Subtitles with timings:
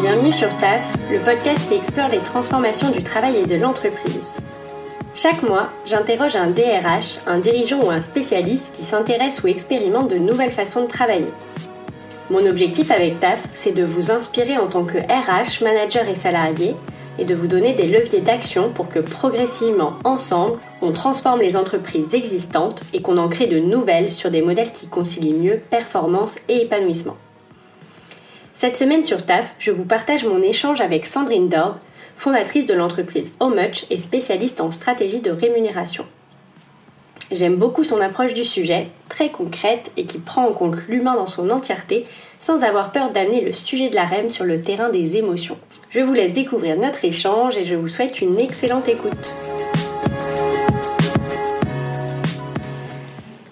[0.00, 4.36] Bienvenue sur TAF, le podcast qui explore les transformations du travail et de l'entreprise.
[5.12, 10.18] Chaque mois, j'interroge un DRH, un dirigeant ou un spécialiste qui s'intéresse ou expérimente de
[10.18, 11.32] nouvelles façons de travailler.
[12.30, 16.76] Mon objectif avec TAF, c'est de vous inspirer en tant que RH, manager et salarié
[17.18, 22.14] et de vous donner des leviers d'action pour que progressivement, ensemble, on transforme les entreprises
[22.14, 26.62] existantes et qu'on en crée de nouvelles sur des modèles qui concilient mieux performance et
[26.62, 27.16] épanouissement.
[28.60, 31.76] Cette semaine sur TAF, je vous partage mon échange avec Sandrine Dor,
[32.16, 36.04] fondatrice de l'entreprise Much et spécialiste en stratégie de rémunération.
[37.30, 41.28] J'aime beaucoup son approche du sujet, très concrète et qui prend en compte l'humain dans
[41.28, 42.04] son entièreté
[42.40, 45.58] sans avoir peur d'amener le sujet de la REM sur le terrain des émotions.
[45.90, 49.34] Je vous laisse découvrir notre échange et je vous souhaite une excellente écoute.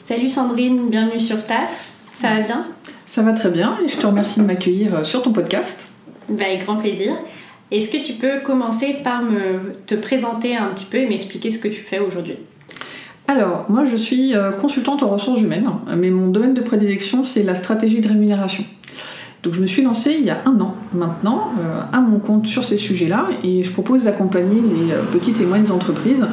[0.09, 1.93] Salut Sandrine, bienvenue sur TAF.
[2.13, 2.67] Ça va bien?
[3.17, 5.89] Ça va très bien et je te remercie de m'accueillir euh, sur ton podcast.
[6.29, 7.15] Bah, avec grand plaisir.
[7.71, 11.59] Est-ce que tu peux commencer par me te présenter un petit peu et m'expliquer ce
[11.59, 12.35] que tu fais aujourd'hui?
[13.27, 17.43] Alors, moi je suis euh, consultante en ressources humaines, mais mon domaine de prédilection c'est
[17.43, 18.65] la stratégie de rémunération.
[19.43, 22.47] Donc je me suis lancée il y a un an maintenant euh, à mon compte
[22.47, 26.27] sur ces sujets-là et je propose d'accompagner les petites et moyennes entreprises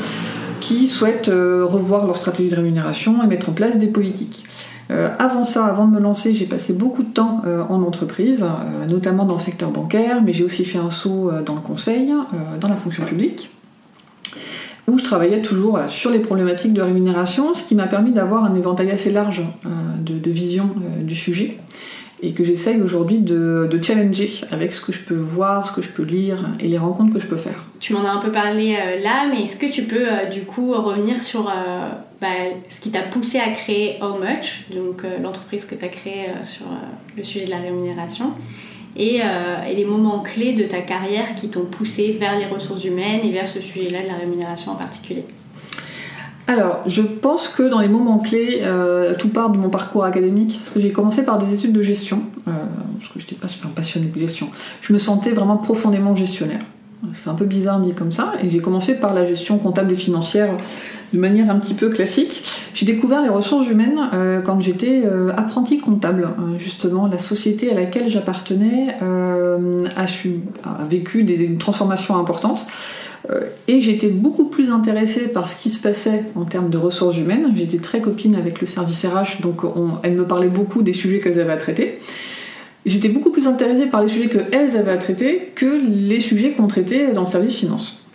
[0.59, 4.43] qui souhaitent revoir leur stratégie de rémunération et mettre en place des politiques.
[4.91, 8.43] Euh, avant ça, avant de me lancer, j'ai passé beaucoup de temps euh, en entreprise,
[8.43, 12.13] euh, notamment dans le secteur bancaire, mais j'ai aussi fait un saut dans le conseil,
[12.59, 13.49] dans la fonction publique,
[14.87, 18.55] où je travaillais toujours sur les problématiques de rémunération, ce qui m'a permis d'avoir un
[18.55, 19.41] éventail assez large
[20.01, 20.69] de, de, vision
[21.01, 21.57] du sujet
[22.23, 25.89] et que j'essaye aujourd'hui de, challenger avec ce que je peux voir, ce que je
[25.89, 27.65] peux lire et les rencontres que je peux faire.
[27.79, 30.43] Tu m'en as un peu parlé euh, là, mais est-ce que tu peux euh, du
[30.43, 31.89] coup revenir sur euh,
[32.21, 32.27] bah,
[32.69, 36.65] ce qui t'a poussé à créer How Much, donc l'entreprise que tu as créée sur
[37.17, 38.31] le sujet de la rémunération,
[38.95, 43.21] et, et, les moments clés de ta carrière qui t'ont poussé vers les ressources humaines
[43.23, 45.25] et vers ce sujet-là de la rémunération en particulier?
[46.47, 50.59] Alors, je pense que dans les moments clés, euh, tout part de mon parcours académique,
[50.59, 52.51] parce que j'ai commencé par des études de gestion, euh,
[52.99, 54.49] parce que j'étais pas enfin, passionnée de gestion.
[54.81, 56.59] Je me sentais vraiment profondément gestionnaire.
[57.21, 59.95] C'est un peu bizarre dit comme ça, et j'ai commencé par la gestion comptable et
[59.95, 60.55] financière
[61.13, 62.43] de manière un petit peu classique.
[62.73, 66.29] J'ai découvert les ressources humaines euh, quand j'étais euh, apprenti comptable.
[66.57, 70.05] Justement, la société à laquelle j'appartenais a,
[70.89, 72.65] vécu des transformations importantes.
[73.29, 77.17] Euh, et j'étais beaucoup plus intéressée par ce qui se passait en termes de ressources
[77.17, 77.53] humaines.
[77.55, 79.61] J'étais très copine avec le service RH, donc
[80.03, 81.99] elle me parlait beaucoup des sujets qu'elles avaient à traiter.
[82.85, 86.67] J'étais beaucoup plus intéressée par les sujets qu'elles avaient à traiter que les sujets qu'on
[86.67, 88.05] traitait dans le service finance.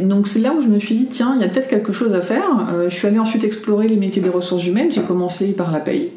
[0.00, 2.14] Donc c'est là où je me suis dit, tiens, il y a peut-être quelque chose
[2.14, 2.68] à faire.
[2.70, 4.90] Euh, je suis allée ensuite explorer les métiers des ressources humaines.
[4.90, 6.10] J'ai commencé par la paye.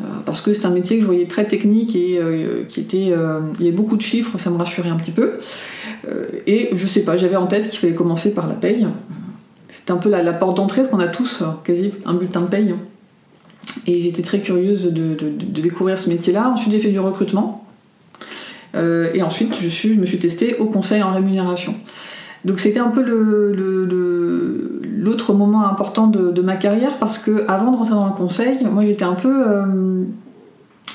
[0.00, 2.18] Euh, parce que c'est un métier que je voyais très technique et
[2.68, 3.12] qui était.
[3.58, 5.34] il y avait beaucoup de chiffres, ça me rassurait un petit peu.
[6.08, 8.86] Euh, et je sais pas, j'avais en tête qu'il fallait commencer par la paye.
[9.68, 12.74] C'était un peu la, porte d'entrée, qu'on a tous quasi un bulletin de paye.
[13.86, 15.16] Et j'étais très curieuse de,
[15.60, 16.50] découvrir ce métier-là.
[16.50, 17.66] Ensuite, j'ai fait du recrutement.
[18.74, 21.74] Euh, et ensuite, je me suis testée au conseil en rémunération.
[22.44, 23.02] Donc c'était un peu
[24.98, 28.84] l'autre moment important de, ma carrière parce que avant de rentrer dans le conseil, moi
[28.84, 30.04] j'étais un peu euh,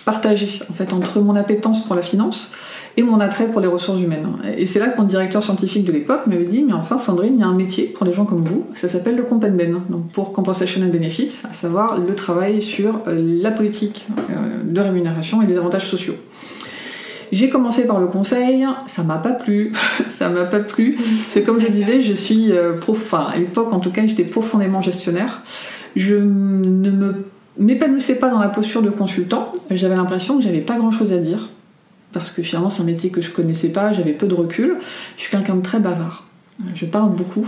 [0.06, 2.54] partagée en fait entre mon appétence pour la finance
[2.98, 4.28] et mon attrait pour les ressources humaines.
[4.58, 7.40] Et c'est là que mon directeur scientifique de l'époque m'avait dit Mais enfin, Sandrine, il
[7.40, 10.34] y a un métier pour les gens comme vous, ça s'appelle le ben donc pour
[10.34, 15.46] Compensation and Benefits, à savoir le travail sur euh, la politique euh, de rémunération et
[15.46, 16.16] des avantages sociaux.
[17.32, 19.74] J'ai commencé par le conseil, ça m'a pas plu,
[20.10, 20.98] ça m'a pas plu.
[21.30, 24.82] C'est comme je disais, je suis, euh, enfin, à l'époque en tout cas, j'étais profondément
[24.82, 25.44] gestionnaire.
[25.96, 27.26] Je ne me
[27.58, 29.52] m'épanouissais pas dans la posture de consultant.
[29.72, 31.50] J'avais l'impression que j'avais pas grand chose à dire
[32.14, 34.78] parce que finalement c'est un métier que je connaissais pas, j'avais peu de recul.
[35.18, 36.26] Je suis quelqu'un de très bavard.
[36.74, 37.48] Je parle beaucoup,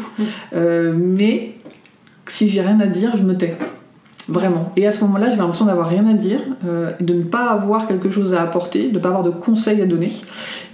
[0.54, 1.56] euh, mais
[2.28, 3.58] si j'ai rien à dire, je me tais.
[4.30, 4.72] Vraiment.
[4.76, 7.88] Et à ce moment-là, j'avais l'impression d'avoir rien à dire, euh, de ne pas avoir
[7.88, 10.12] quelque chose à apporter, de ne pas avoir de conseils à donner.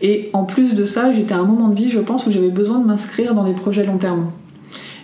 [0.01, 2.50] Et en plus de ça, j'étais à un moment de vie, je pense, où j'avais
[2.50, 4.31] besoin de m'inscrire dans des projets long terme.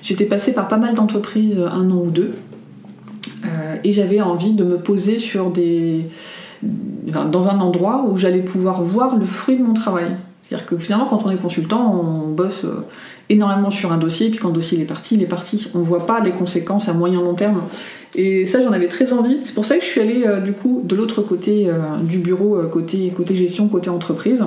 [0.02, 2.34] J'étais passée par pas mal d'entreprises, un an ou deux,
[3.46, 6.08] euh, et j'avais envie de me poser sur des,
[6.62, 10.18] dans un endroit où j'allais pouvoir voir le fruit de mon travail.
[10.42, 12.86] C'est-à-dire que finalement, quand on est consultant, on bosse euh,
[13.30, 15.70] énormément sur un dossier, et puis quand le dossier est parti, il est parti.
[15.74, 17.62] On ne voit pas les conséquences à moyen long terme.
[18.16, 19.40] Et ça, j'en avais très envie.
[19.44, 22.18] C'est pour ça que je suis allée euh, du coup de l'autre côté euh, du
[22.18, 24.44] bureau, côté, côté gestion, côté entreprise.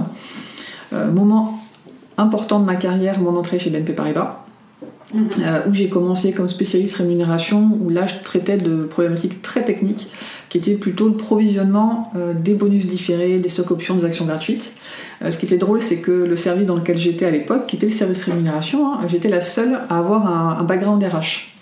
[0.93, 1.61] moment
[2.16, 4.40] important de ma carrière, mon entrée chez BNP Paribas.
[5.12, 5.28] Mhm.
[5.69, 10.08] où j'ai commencé comme spécialiste rémunération, où là je traitais de problématiques très techniques
[10.49, 14.72] qui était plutôt le provisionnement des bonus différés, des stock options, des actions gratuites.
[15.28, 17.87] ce qui était drôle, c'est que le service dans lequel j'étais à l'époque, qui était
[17.87, 21.53] le service rémunération, hein, j'étais la seule à avoir un, un background RH.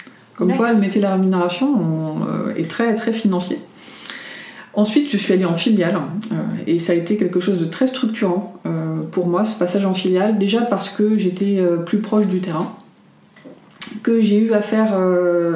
[0.46, 3.58] Comme quoi, le métier de la rémunération est très, très financier.
[4.74, 6.00] Ensuite, je suis allée en filiale
[6.32, 6.34] euh,
[6.66, 9.92] et ça a été quelque chose de très structurant euh, pour moi, ce passage en
[9.92, 10.38] filiale.
[10.38, 12.74] Déjà parce que j'étais euh, plus proche du terrain,
[14.02, 14.98] que j'ai eu à faire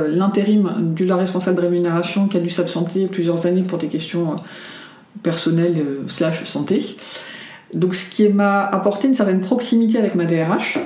[0.08, 4.36] l'intérim de la responsable de rémunération qui a dû s'absenter plusieurs années pour des questions
[5.22, 6.84] personnelles slash santé.
[7.72, 10.78] Donc ce qui m'a apporté une certaine proximité avec ma DRH.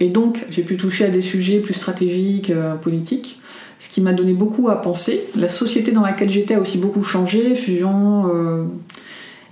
[0.00, 2.52] Et donc j'ai pu toucher à des sujets plus stratégiques,
[2.82, 3.40] politiques
[3.78, 5.24] ce qui m'a donné beaucoup à penser.
[5.36, 8.26] La société dans laquelle j'étais a aussi beaucoup changé, fusion,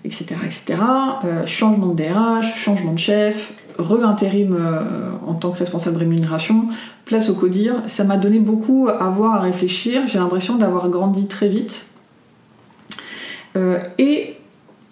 [0.05, 0.27] etc.
[0.33, 0.83] Euh, etc.
[1.25, 6.69] Euh, changement de DRH, changement de chef, re-intérim euh, en tant que responsable rémunération,
[7.05, 7.83] place au CODIR.
[7.87, 10.03] Ça m'a donné beaucoup à voir, à réfléchir.
[10.07, 11.87] J'ai l'impression d'avoir grandi très vite.
[13.99, 14.34] et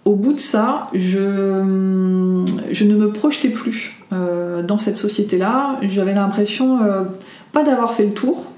[0.04, 5.78] au bout de ça, je, ne me projetais plus dans cette société-là.
[5.82, 6.80] J'avais l'impression,
[7.52, 8.52] pas d'avoir fait le tour,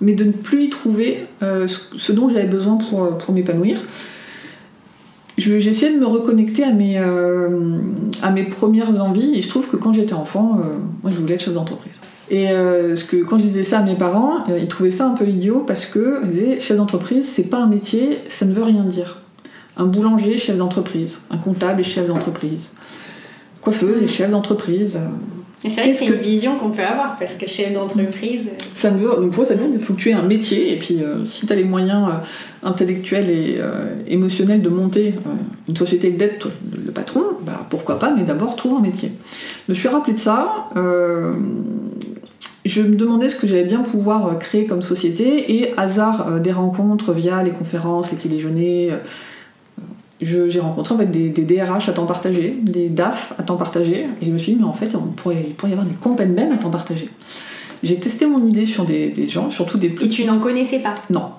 [0.00, 3.80] mais de ne plus y trouver euh, ce dont j'avais besoin pour, euh, m'épanouir.
[5.36, 7.78] Essayé de me reconnecter à mes, euh,
[8.50, 10.60] premières envies, et je trouve que quand j'étais enfant,
[11.02, 12.00] moi je voulais être chef d'entreprise.
[12.28, 15.26] Et ce que, quand je disais ça à mes parents, ils trouvaient ça un peu
[15.26, 19.22] idiot parce que disaient chef d'entreprise, c'est pas un métier, ça ne veut rien dire.
[19.78, 21.20] Un boulanger, chef d'entreprise.
[21.30, 22.72] Un comptable est chef d'entreprise.
[23.60, 24.98] Coiffeuse est chef d'entreprise.
[25.64, 28.46] Et c'est vrai que c'est une vision qu'on peut avoir, parce que chef d'entreprise.
[28.46, 30.76] Euh, ça ne veut, donc pour ça il faut que tu aies un métier, et
[30.76, 33.60] puis euh, si tu as les moyens euh, intellectuels et
[34.06, 35.14] émotionnels de monter
[35.68, 36.50] une société d'être
[36.84, 39.12] le patron, bah, pourquoi pas, mais d'abord trouve un métier.
[39.66, 40.68] Je me suis rappelé de ça.
[42.64, 47.12] je me demandais ce que j'allais bien pouvoir créer comme société, et hasard des rencontres
[47.12, 48.90] via les conférences, les téléjournées
[50.20, 54.26] j'ai rencontré en fait, des, DRH à temps partagé, des DAF à temps partagé, et
[54.26, 56.34] je me suis dit, mais en fait, on pourrait, il pourrait y avoir des compagnes
[56.34, 57.08] ben à temps partagé.
[57.82, 60.06] J'ai testé mon idée sur des, gens, surtout des plus.
[60.06, 60.96] Et tu n'en connaissais pas?
[61.10, 61.30] Non.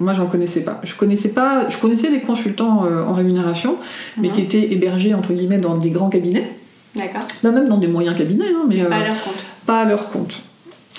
[0.00, 0.80] Moi, j'en connaissais pas.
[0.82, 1.68] Je connaissais pas.
[1.68, 3.76] Je connaissais les consultants euh, en rémunération,
[4.18, 4.34] mais mhm.
[4.34, 6.50] qui étaient hébergés entre guillemets dans des grands cabinets.
[6.94, 7.22] D'accord.
[7.42, 9.44] Bah, même dans des moyens cabinets, hein, mais pas à euh, leur compte.
[9.66, 10.42] Pas à leur compte.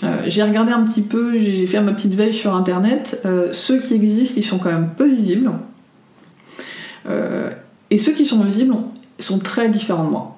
[0.04, 3.22] Euh, j'ai regardé un petit peu, j'ai fait ma petite veille sur internet.
[3.52, 5.52] ceux qui existent, ils sont quand même peu visibles.
[7.08, 7.50] Euh,
[7.90, 8.76] et ceux qui sont visibles
[9.20, 10.38] sont très différents de moi.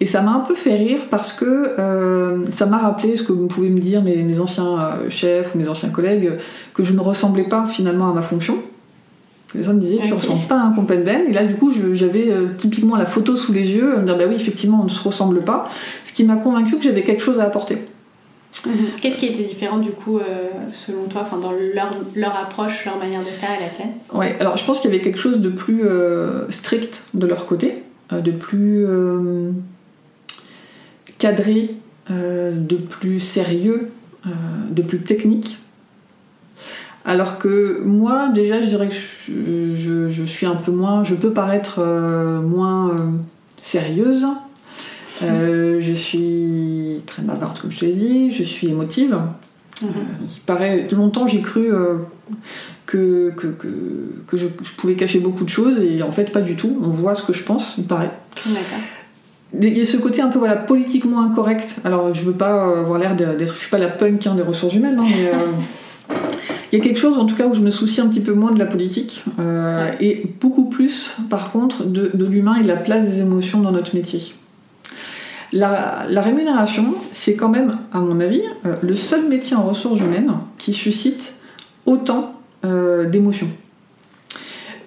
[0.00, 3.32] Et ça m'a un peu fait rire parce que euh, ça m'a rappelé ce que
[3.32, 6.32] vous pouvez me dire mes, mes anciens euh, chefs ou mes anciens collègues,
[6.72, 8.58] que je ne ressemblais pas finalement à ma fonction.
[9.54, 11.22] Les gens me disaient, tu ne ressembles pas à un compagnon Ben.
[11.26, 14.34] Et là, du coup, j'avais typiquement la photo sous les yeux, me dire, bah oui,
[14.34, 15.64] effectivement, on ne se ressemble pas.
[16.04, 17.78] Ce qui m'a convaincu que j'avais quelque chose à apporter.
[18.66, 18.72] Mhm.
[19.00, 22.98] Qu'est-ce qui était différent du coup euh, selon toi, enfin dans leur, leur, approche, leur
[22.98, 23.92] manière de faire à la tienne?
[24.12, 27.46] Ouais, alors je pense qu'il y avait quelque chose de plus euh, strict de leur
[27.46, 27.82] côté,
[28.12, 28.86] euh, de plus
[31.18, 31.74] cadré,
[32.10, 33.90] de plus sérieux,
[34.24, 35.58] de plus technique.
[37.04, 41.14] Alors que moi, déjà, je dirais que je, je, je suis un peu moins, je
[41.14, 41.80] peux paraître
[42.42, 42.94] moins
[43.62, 44.26] sérieuse,
[45.22, 48.30] euh, je suis très bavarde, comme je te l'ai dit.
[48.30, 49.18] Je suis émotive.
[49.82, 49.88] Mhm.
[49.88, 51.96] Euh, paraît, de longtemps, j'ai cru euh,
[52.86, 53.46] que, que,
[54.26, 56.80] que, je, pouvais cacher beaucoup de choses et en fait, pas du tout.
[56.82, 58.10] On voit ce que je pense, il paraît.
[59.58, 61.80] Il y a ce côté un peu voilà, politiquement incorrect.
[61.84, 63.54] Alors, je veux pas avoir l'air d'être.
[63.54, 65.30] Je suis pas la punk hein, des ressources humaines, hein, mais.
[66.70, 68.34] Il y a quelque chose, en tout cas, où je me soucie un petit peu
[68.34, 69.24] moins de la politique
[70.00, 73.72] et beaucoup plus, par contre, de, de l'humain et de la place des émotions dans
[73.72, 74.20] notre métier.
[75.52, 80.32] La, rémunération, c'est quand même, à mon avis, euh, le seul métier en ressources humaines
[80.58, 81.36] qui suscite
[81.86, 83.48] autant euh, d'émotions.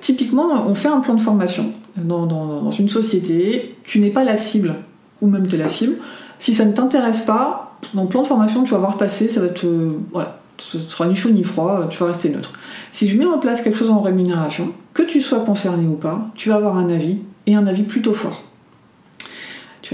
[0.02, 4.76] Typiquement, on fait un plan de formation dans, une société, tu n'es pas la cible,
[5.22, 5.96] ou même tu es la cible.
[6.40, 9.42] Si ça ne t'intéresse pas, dans le plan de formation, tu vas voir passer, ça
[9.42, 9.68] va te.
[10.12, 12.54] Voilà, ce sera ni chaud ni froid, tu vas rester neutre.
[12.92, 16.30] Si je mets en place quelque chose en rémunération, que tu sois concerné ou pas,
[16.36, 18.44] tu vas avoir un avis, et un avis plutôt fort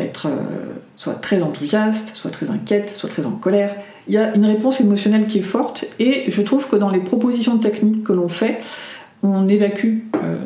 [0.03, 3.75] être euh, soit très enthousiaste, soit très inquiète, soit très en colère.
[4.07, 6.99] Il y a une réponse émotionnelle qui est forte et je trouve que dans les
[6.99, 8.59] propositions techniques que l'on fait,
[9.23, 10.37] on évacue, euh,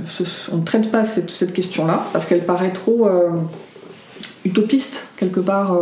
[0.52, 3.30] on ne traite pas cette, question-là parce qu'elle paraît trop euh,
[4.46, 5.78] utopiste quelque part.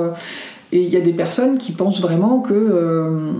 [0.73, 3.31] et il y a des personnes qui pensent vraiment que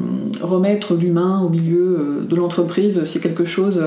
[0.42, 3.84] remettre l'humain au milieu de l'entreprise, c'est quelque chose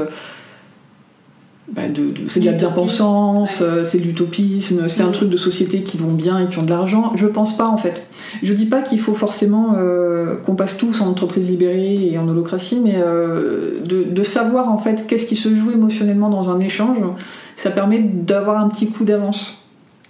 [1.72, 5.12] bah, de, c'est de la bien-pensance, euh, c'est de l'utopisme, c'est un mm.
[5.12, 7.12] truc de société qui vont bien et qui ont de l'argent.
[7.14, 8.06] Je pense pas en fait.
[8.42, 12.28] Je dis pas qu'il faut forcément euh, qu'on passe tous en entreprise libérée et en
[12.28, 16.98] holocratie, mais euh, de, savoir en fait qu'est-ce qui se joue émotionnellement dans un échange,
[17.56, 19.58] ça permet d'avoir un petit coup d'avance.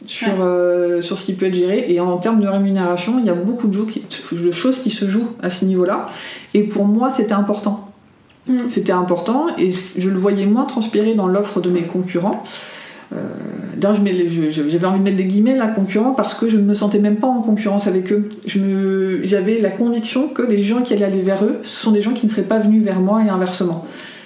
[0.04, 0.32] Sur,
[1.00, 3.68] sur ce qui peut être géré et en termes de rémunération il y a beaucoup
[3.68, 6.06] de choses qui se jouent à ce niveau là
[6.54, 7.91] et pour moi c'était important
[8.46, 8.58] Mm.
[8.68, 12.42] C'était important et je le voyais moins transpirer dans l'offre de mes concurrents.
[13.12, 13.16] Euh,
[13.76, 13.98] D'ailleurs,
[14.50, 17.16] j'avais envie de mettre des guillemets là, concurrents, parce que je ne me sentais même
[17.16, 18.28] pas en concurrence avec eux.
[19.24, 22.12] J'avais la conviction que les gens qui allaient aller vers eux, ce sont des gens
[22.12, 23.84] qui ne seraient pas venus vers moi et inversement.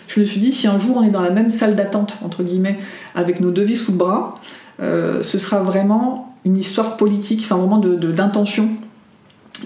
[0.09, 2.43] Je me suis dit, si un jour on est dans la même salle d'attente, entre
[2.43, 2.79] guillemets,
[3.15, 4.41] avec nos devis sous le bras,
[4.83, 8.65] euh, ce sera vraiment une histoire politique, enfin vraiment d'intention.
[8.65, 8.71] De,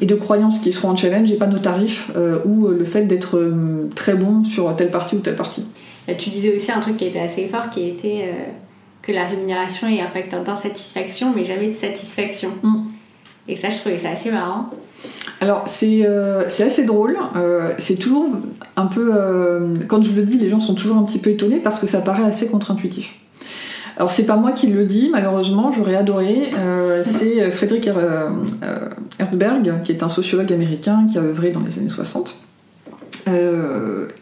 [0.00, 2.84] et de croyances qui seront en challenge et pas nos tarifs euh, ou euh, le
[2.84, 5.66] fait d'être euh, très bon sur telle partie ou telle partie.
[6.18, 8.32] tu disais aussi un truc qui était assez fort qui était
[9.02, 12.50] que la rémunération est un facteur d'insatisfaction mais jamais de satisfaction.
[12.62, 12.76] Mm.
[13.48, 14.70] Et ça, je trouvais ça assez marrant.
[15.40, 16.06] Alors, c'est
[16.60, 17.18] assez drôle.
[17.78, 18.28] c'est toujours
[18.76, 19.12] un peu.
[19.88, 22.00] quand je le dis, les gens sont toujours un petit peu étonnés parce que ça
[22.00, 23.18] paraît assez contre-intuitif.
[24.00, 26.48] Alors c'est pas moi qui le dis, malheureusement, j'aurais adoré.
[26.56, 27.90] Euh, c'est euh, Frédéric
[29.18, 32.34] Herzberg, qui est un sociologue américain qui a œuvré dans les années 60,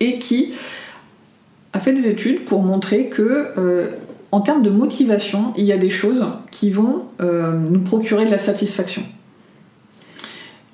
[0.01, 0.55] et qui
[1.73, 3.91] a fait des études pour montrer que
[4.33, 8.39] en termes de motivation, il y a des choses qui vont nous procurer de la
[8.39, 9.03] satisfaction.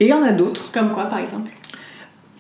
[0.01, 0.73] Et il y en a d'autres.
[0.73, 1.51] Comme quoi, par exemple?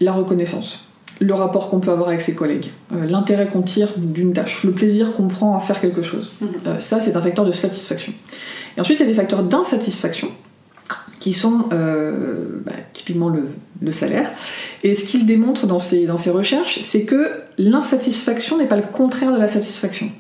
[0.00, 0.83] La reconnaissance
[1.20, 4.72] le rapport qu'on peut avoir avec ses collègues, euh, l'intérêt qu'on tire d'une tâche, le
[4.72, 6.32] plaisir qu'on prend à faire quelque chose.
[6.40, 6.48] Mhm.
[6.66, 8.12] Euh, ça, c'est un facteur de satisfaction.
[8.76, 10.28] Et ensuite, il y a des facteurs d'insatisfaction
[11.20, 14.30] qui sont euh, bah, typiquement le, salaire.
[14.82, 18.82] Et ce qu'il démontre dans ses, dans ses recherches, c'est que l'insatisfaction n'est pas le
[18.82, 20.10] contraire de la satisfaction.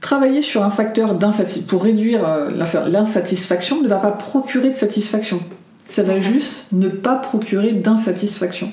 [0.00, 2.22] Travailler sur un facteur d'insatisfaction pour réduire
[2.88, 5.40] l'insatisfaction ne va pas procurer de satisfaction
[5.86, 8.70] ça va juste ne pas procurer d'insatisfaction.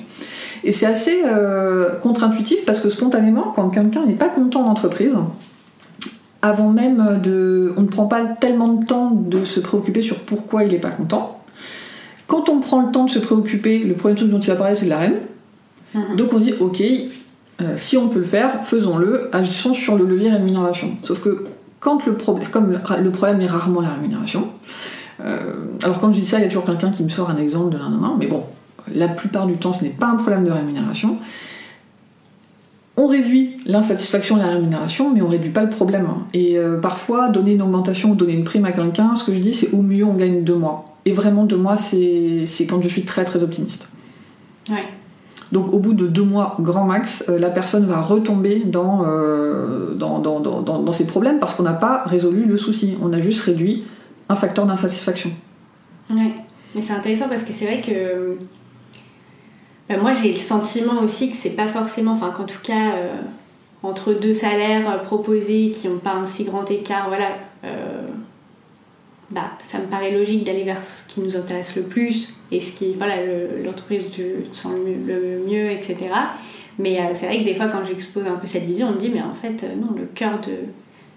[0.64, 5.16] Et c'est assez euh, contre-intuitif parce que spontanément, quand quelqu'un n'est pas content d'entreprise,
[6.42, 7.72] avant même de.
[7.76, 10.90] On ne prend pas tellement de temps de se préoccuper sur pourquoi il n'est pas
[10.90, 11.40] content.
[12.26, 14.74] Quand on prend le temps de se préoccuper, le premier truc dont il va parler,
[14.74, 15.14] c'est de la REM.
[15.94, 16.16] Mhm.
[16.16, 16.82] Donc on se dit, ok,
[17.60, 20.96] euh, si on peut le faire, faisons-le, agissons sur le levier rémunération.
[21.02, 21.46] Sauf que
[21.80, 24.48] quand le problème, comme le problème est rarement la rémunération,
[25.20, 27.72] alors quand je dis ça, il y a toujours quelqu'un qui me sort un exemple
[27.72, 28.44] de non, mais bon,
[28.92, 31.18] la plupart du temps, ce n'est pas un problème de rémunération.
[32.96, 36.06] On réduit l'insatisfaction de la rémunération, mais on réduit pas le problème.
[36.32, 39.40] Et euh, parfois, donner une augmentation ou donner une prime à quelqu'un, ce que je
[39.40, 40.96] dis, c'est au mieux on gagne deux mois.
[41.04, 43.88] Et vraiment, deux mois, c'est quand je suis très très optimiste.
[45.52, 49.04] Donc au bout de deux mois, grand max, euh, la personne va retomber dans,
[49.94, 52.96] dans, dans, dans, ses problèmes parce qu'on n'a pas résolu le souci.
[53.02, 53.84] On a juste réduit
[54.28, 55.30] un facteur d'insatisfaction.
[56.10, 56.32] Ouais,
[56.74, 58.38] mais c'est intéressant parce que c'est vrai que
[59.88, 63.16] ben moi j'ai le sentiment aussi que c'est pas forcément, enfin qu'en tout cas euh,
[63.82, 68.06] entre deux salaires proposés qui n'ont pas un si grand écart, voilà, euh,
[69.30, 72.72] bah, ça me paraît logique d'aller vers ce qui nous intéresse le plus et ce
[72.72, 73.16] qui, voilà,
[73.62, 74.08] l'entreprise
[74.52, 74.68] sent
[75.06, 75.96] le, mieux, etc.
[76.78, 78.98] Mais euh, c'est vrai que des fois quand j'expose un peu cette vision, on me
[78.98, 80.52] dit mais en fait non, le cœur de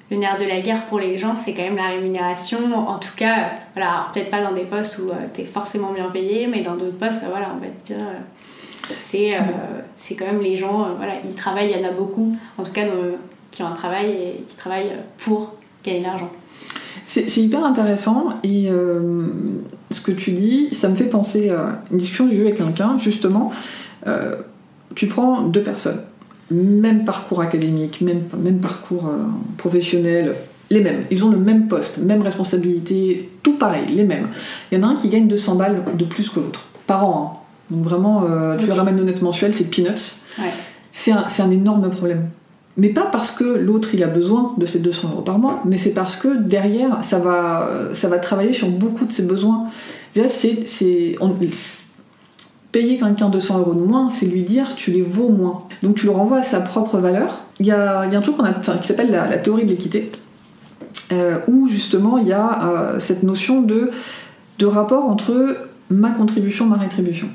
[0.09, 2.59] le nerf de la guerre pour les gens, c'est quand même la rémunération.
[2.75, 5.91] En tout cas, euh, voilà, peut-être pas dans des postes où euh, tu es forcément
[5.91, 7.97] bien payé, mais dans d'autres postes, euh, voilà, on va te dire,
[8.93, 9.37] c'est,
[9.97, 12.71] c'est quand même les gens, voilà, ils travaillent, il y en a beaucoup, en tout
[12.71, 12.85] cas,
[13.51, 16.31] qui ont un travail et qui travaillent pour gagner de l'argent.
[17.03, 18.69] C'est, c'est hyper intéressant et
[19.89, 22.55] ce que tu dis, ça me fait penser à une discussion que j'ai eue avec
[22.55, 23.51] quelqu'un, justement.
[24.95, 26.01] tu prends deux personnes
[26.51, 29.25] même parcours académique, même, même parcours euh,
[29.57, 30.35] professionnel,
[30.69, 31.03] les mêmes.
[31.11, 34.27] Ils ont le même poste, même responsabilité, tout pareil, les mêmes.
[34.71, 37.43] Il y en a un qui gagne 200 balles de plus que l'autre, par an.
[37.71, 37.75] Hein.
[37.75, 40.23] Donc vraiment, euh, tu lui ramènes nos net mensuel, c'est peanuts.
[40.91, 42.29] C'est un, un, énorme problème.
[42.77, 45.77] Mais pas parce que l'autre il a besoin de ces 200 euros par mois, mais
[45.77, 49.65] c'est parce que derrière, ça va, ça va travailler sur beaucoup de ses besoins.
[50.13, 51.15] Déjà, c'est,
[52.71, 55.59] payer quelqu'un 200 euros de moins, c'est lui dire tu les vaux moins.
[55.83, 57.45] Donc tu le renvoies à sa propre valeur.
[57.59, 58.36] Il y a, un truc
[58.81, 60.12] qui s'appelle la, théorie de l'équité,
[61.12, 63.89] euh, où justement il y a euh, cette notion de,
[64.59, 65.57] de rapport entre
[65.89, 67.29] ma contribution, ma rétribution.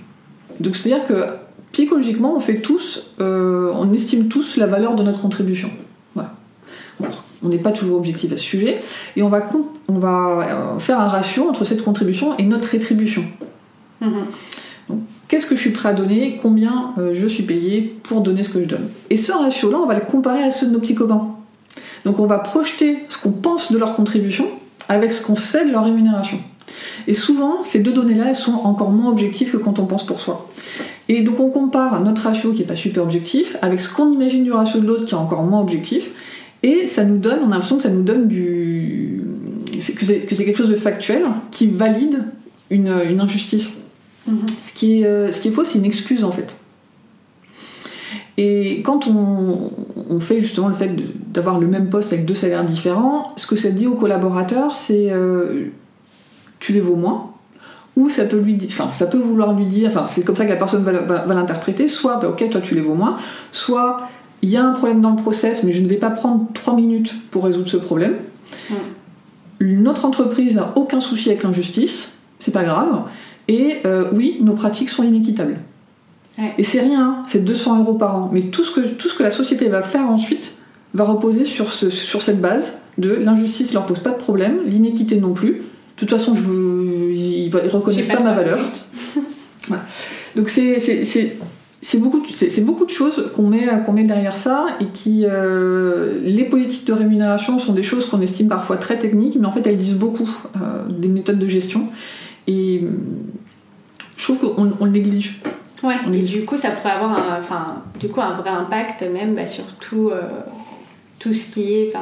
[0.61, 1.25] Donc c'est-à-dire que
[1.73, 5.71] psychologiquement, on fait tous, euh, on estime tous la valeur de notre contribution.
[6.15, 6.35] Voilà.
[7.43, 8.81] on n'est pas toujours objectif à ce sujet,
[9.17, 9.49] et on va,
[9.89, 13.25] on va faire un ratio entre cette contribution et notre rétribution.
[14.03, 14.27] Mm-hmm
[15.33, 18.51] qu'est-ce que je suis prêt à donner, combien euh, je suis payé pour donner ce
[18.51, 18.87] que je donne.
[19.09, 21.27] Et ce ratio-là, on va le comparer à ceux de nos petits copains.
[22.05, 24.47] Donc on va projeter ce qu'on pense de leur contribution
[24.91, 26.39] avec ce qu'on sait de leur rémunération.
[27.07, 30.21] Et souvent, ces deux données-là, elles sont encore moins objectives que quand on pense pour
[30.21, 30.51] soi.
[31.09, 34.45] Et donc on compare notre ratio qui n'est pas super objectif avec ce qu'on imagine
[34.45, 36.11] du ratio de l'autre qui est encore moins objectif.
[36.63, 39.25] Et ça nous donne, on a l'impression que ça nous donne du.
[39.97, 42.25] que c'est quelque chose de factuel qui valide
[42.69, 43.79] une, injustice.
[44.27, 46.55] Ce, qui est, euh, ce qui est faux, c'est une excuse en fait.
[48.39, 49.71] Et quand on,
[50.21, 50.95] fait justement le fait
[51.33, 55.11] d'avoir le même poste avec deux salaires différents, ce que ça dit au collaborateur, c'est
[55.11, 55.69] euh,
[56.61, 57.33] tu les vaux moins,
[57.97, 60.51] ou ça peut lui enfin ça peut vouloir lui dire, enfin c'est comme ça que
[60.51, 63.17] la personne va, l'interpréter, soit bah, ok toi tu les vaux moins,
[63.51, 63.97] soit
[64.43, 66.75] il y a un problème dans le process mais je ne vais pas prendre trois
[66.75, 68.17] minutes pour résoudre ce problème.
[68.71, 68.75] Mm.
[69.61, 73.03] Notre entreprise n'a aucun souci avec l'injustice, c'est pas grave,
[73.49, 75.59] et euh, oui nos pratiques sont inéquitables.
[76.59, 78.31] Et c'est rien, c'est 200 euros par an.
[78.33, 80.57] Mais tout ce, que, tout ce que la société va faire ensuite
[80.95, 84.59] va reposer sur, ce, sur cette base de l'injustice ne leur pose pas de problème,
[84.67, 85.53] l'inéquité non plus.
[85.53, 85.61] De
[85.97, 88.61] toute façon, je, ils ne reconnaissent pas, ma valeur.
[90.37, 92.23] Donc c'est beaucoup,
[92.63, 96.93] beaucoup de choses qu'on met, qu'on met derrière ça et qui euh, les politiques de
[96.93, 100.29] rémunération sont des choses qu'on estime parfois très techniques, mais en fait elles disent beaucoup
[100.57, 101.89] euh, des méthodes de gestion
[102.47, 102.85] et
[104.17, 105.41] je trouve qu'on le néglige.
[105.83, 109.35] Ouais, et du coup, ça pourrait avoir un, enfin, du coup, un vrai impact même
[109.35, 110.21] bah, sur tout, euh,
[111.19, 111.93] tout ce qui est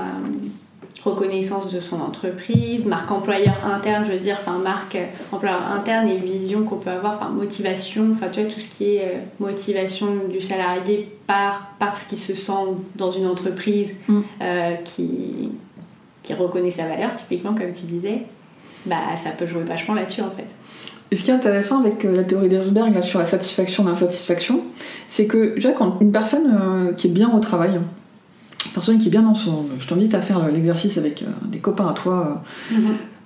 [1.03, 4.99] reconnaissance de son entreprise, marque employeur interne, je veux dire, enfin, marque
[5.33, 8.97] employeur interne et vision qu'on peut avoir, enfin, motivation, enfin, tu vois, tout ce qui
[8.97, 12.53] est euh, motivation du salarié par, parce qu'il se sent
[12.97, 14.21] dans une entreprise mm.
[14.43, 15.53] euh, qui,
[16.23, 18.23] qui reconnaît sa valeur, typiquement, comme tu disais,
[18.87, 20.55] bah, ça peut jouer vachement là-dessus, en fait.
[21.11, 24.63] Et ce qui est intéressant avec euh, la théorie d'Herzberg sur la satisfaction l'insatisfaction,
[25.09, 29.09] c'est que déjà quand une personne euh, qui est bien au travail, une personne qui
[29.09, 29.67] est bien dans son...
[29.77, 32.43] Je t'invite à faire l'exercice avec euh, des copains à toi.
[32.73, 32.77] Mm-hmm.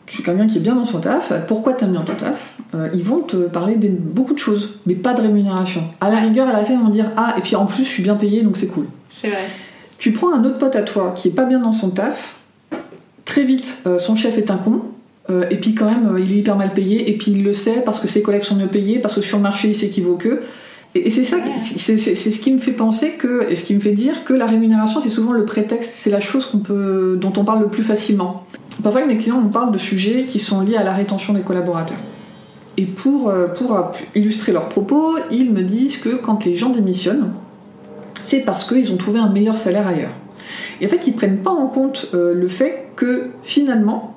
[0.06, 2.56] Tu es quelqu'un qui est bien dans son taf, pourquoi t'aimes bien ton taf?
[2.92, 5.82] Ils vont te parler de beaucoup de choses, mais pas de rémunération.
[6.02, 7.88] À la rigueur, à la fin, ils vont dire Ah, et puis en plus, je
[7.88, 8.84] suis bien payé, donc c'est cool.
[9.08, 9.46] C'est vrai.
[9.96, 12.37] Tu prends un autre pote à toi qui est pas bien dans son taf,
[13.25, 14.82] très vite, son chef est un con,
[15.31, 17.52] euh, et puis quand même, euh, il est hyper mal payé, et puis il le
[17.52, 20.28] sait parce que ses collègues sont mieux payés, parce que sur le marché il s'équivoque.
[20.95, 23.93] Et, c'est ça, c'est ce qui me fait penser que, et ce qui me fait
[23.93, 27.45] dire que la rémunération c'est souvent le prétexte, c'est la chose qu'on peut, dont on
[27.45, 28.45] parle le plus facilement.
[28.82, 31.97] Parfois mes clients on parle de sujets qui sont liés à la rétention des collaborateurs.
[32.76, 37.32] Et pour, euh, pour illustrer leurs propos, ils me disent que quand les gens démissionnent,
[38.21, 40.13] c'est parce qu'ils ont trouvé un meilleur salaire ailleurs.
[40.80, 44.13] Et en fait, ils prennent pas en compte le fait que finalement,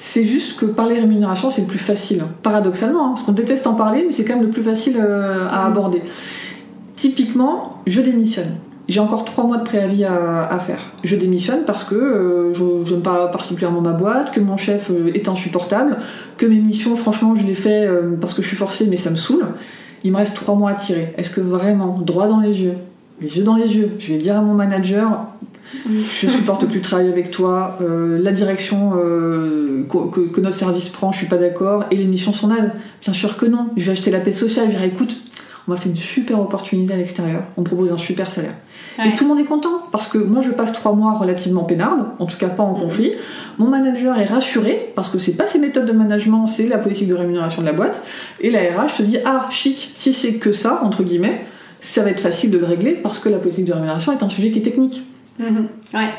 [0.00, 3.74] c'est juste que parler rémunération, c'est le plus facile, paradoxalement, hein, parce qu'on déteste en
[3.74, 5.72] parler, mais c'est quand même le plus facile euh, à mm.
[5.72, 6.02] aborder.
[6.94, 8.54] Typiquement, je démissionne.
[8.86, 10.78] J'ai encore trois mois de préavis à, faire.
[11.02, 15.12] Je démissionne parce que euh, je n'aime pas particulièrement ma boîte, que mon chef euh,
[15.14, 15.98] est insupportable,
[16.36, 17.86] que mes missions, franchement, je les fais
[18.20, 19.46] parce que je suis forcée, mais ça me saoule.
[20.04, 21.12] Il me reste trois mois à tirer.
[21.18, 22.76] Est-ce que vraiment, droit dans les yeux,
[23.20, 25.26] les yeux dans les yeux, je vais dire à mon manager,
[25.86, 31.18] je supporte plus travailler avec toi, euh, la direction euh, que, notre service prend, je
[31.18, 32.72] suis pas d'accord, et les missions sont nazes.
[33.02, 33.68] Bien sûr que non.
[33.76, 35.16] Je vais acheter la paix sociale, je vais dire écoute,
[35.66, 38.54] on m'a fait une super opportunité à l'extérieur, on me propose un super salaire.
[39.04, 42.06] Et tout le monde est content, parce que moi je passe trois mois relativement peinarde,
[42.18, 43.12] en tout cas pas en conflit.
[43.58, 47.06] Mon manager est rassuré, parce que c'est pas ses méthodes de management, c'est la politique
[47.06, 48.02] de rémunération de la boîte.
[48.40, 51.44] Et la RH se dit ah chic, si c'est que ça, entre guillemets,
[51.80, 54.28] ça va être facile de le régler, parce que la politique de rémunération est un
[54.28, 55.02] sujet qui est technique.
[55.38, 55.68] Mhm.
[55.94, 56.10] ouais.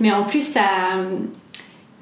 [0.00, 0.62] Mais en plus, ça.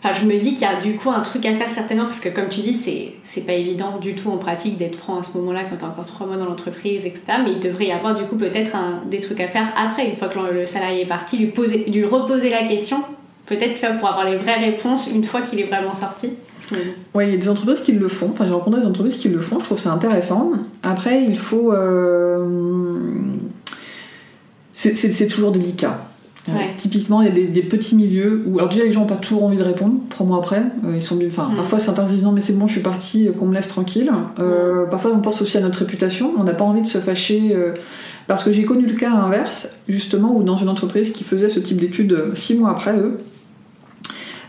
[0.04, 2.28] Je me dis qu'il y a du coup un truc à faire certainement parce que
[2.28, 5.64] comme tu dis, c'est pas évident du tout en pratique d'être franc à ce moment-là
[5.68, 7.24] quand t'as encore trois mois dans l'entreprise, etc.
[7.44, 8.76] Mais il devrait y avoir du coup peut-être
[9.10, 12.04] des trucs à faire après, une fois que le salarié est parti, lui, poser, lui
[12.04, 13.02] reposer la question,
[13.48, 16.30] peut-être pour avoir les vraies réponses une fois qu'il est vraiment sorti.
[17.14, 18.30] Oui, il y a des entreprises qui le font.
[18.32, 19.58] Enfin, j'ai rencontré des entreprises qui le font.
[19.58, 20.52] Je trouve ça intéressant.
[20.82, 21.72] Après, il faut.
[21.72, 22.44] Euh,
[24.74, 25.98] c'est, toujours délicat.
[26.78, 29.44] Typiquement, il y a des, petits milieux où, alors déjà, les gens n'ont pas toujours
[29.44, 30.62] envie de répondre trois mois après.
[30.84, 31.56] Euh, ils sont, enfin, mm.
[31.56, 34.10] parfois certains disent non, mais c'est bon, je suis parti, euh, qu'on me laisse tranquille.
[34.38, 34.90] Euh, mm.
[34.90, 36.32] Parfois, on pense aussi à notre réputation.
[36.38, 37.54] On n'a pas envie de se fâcher.
[38.26, 41.60] parce que j'ai connu le cas inverse, justement, où dans une entreprise qui faisait ce
[41.60, 43.18] type d'études six mois après eux,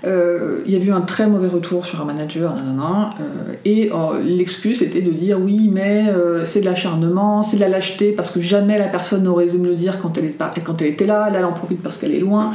[0.06, 4.14] euh, il y a eu un très mauvais retour sur un manager, euh, et oh,
[4.24, 8.32] l'excuse était de dire oui, mais euh, c'est de l'acharnement, c'est de la lâcheté, parce
[8.32, 10.88] que jamais la personne n'aurait osé me le dire quand elle, est pas, quand elle
[10.88, 12.52] était là, là elle en profite parce qu'elle est loin.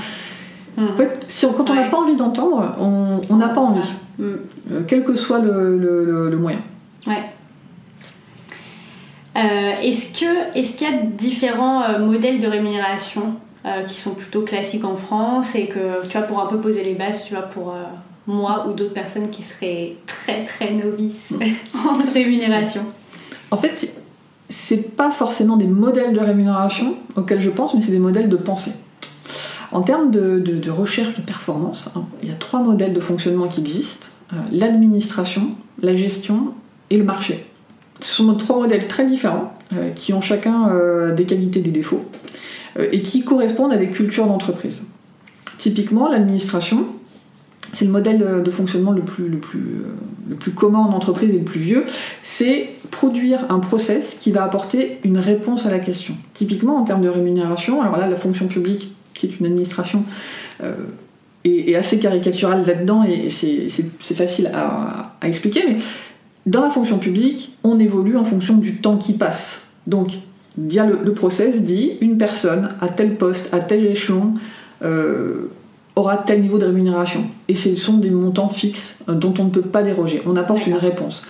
[0.79, 0.89] Hmm.
[0.95, 4.37] En fait, si quand on n'a pas envie d'entendre, on n'a pas envie, hmm.
[4.87, 6.61] quel que soit le, le, le moyen.
[7.07, 7.23] Ouais.
[9.83, 13.35] est-ce que est-ce qu'il y a différents modèles de rémunération?
[13.89, 16.95] Qui sont plutôt classiques en France et que tu vois pour un peu poser les
[16.95, 17.75] bases, tu vois pour
[18.27, 21.33] moi ou d'autres personnes qui seraient très très novices
[21.75, 22.83] en rémunération
[23.51, 23.91] En fait,
[24.49, 28.37] c'est pas forcément des modèles de rémunération auxquels je pense, mais c'est des modèles de
[28.37, 28.73] pensée.
[29.73, 33.61] En termes de, recherche de performance, hein, il y a trois modèles de fonctionnement qui
[33.61, 35.51] existent euh, l'administration,
[35.83, 36.55] la gestion
[36.91, 37.45] et le marché.
[38.01, 41.73] Ce sont trois modèles très différents euh, qui ont chacun euh, des qualités et des
[41.73, 42.05] défauts
[42.79, 44.87] et qui correspondent à des cultures d'entreprise.
[45.59, 46.87] Typiquement, l'administration,
[47.75, 49.01] c'est le modèle de fonctionnement euh,
[50.29, 51.85] le plus commun en entreprise et le plus vieux,
[52.23, 56.15] c'est produire un process qui va apporter une réponse à la question.
[56.35, 60.05] Typiquement en termes de rémunération, alors là la fonction publique, qui est une administration,
[60.63, 60.75] euh,
[61.45, 63.69] est, assez caricaturale là-dedans et c'est
[64.15, 65.77] facile à, expliquer, mais
[66.47, 69.67] dans la fonction publique, on évolue en fonction du temps qui passe.
[70.57, 74.35] Bien le, le process dit une personne à tel poste, à tel échelon,
[74.83, 75.51] euh,
[75.97, 77.25] aura tel niveau de rémunération.
[77.49, 80.23] Et ce sont des montants fixes euh, dont on ne peut pas déroger.
[80.27, 81.25] On apporte une réponse.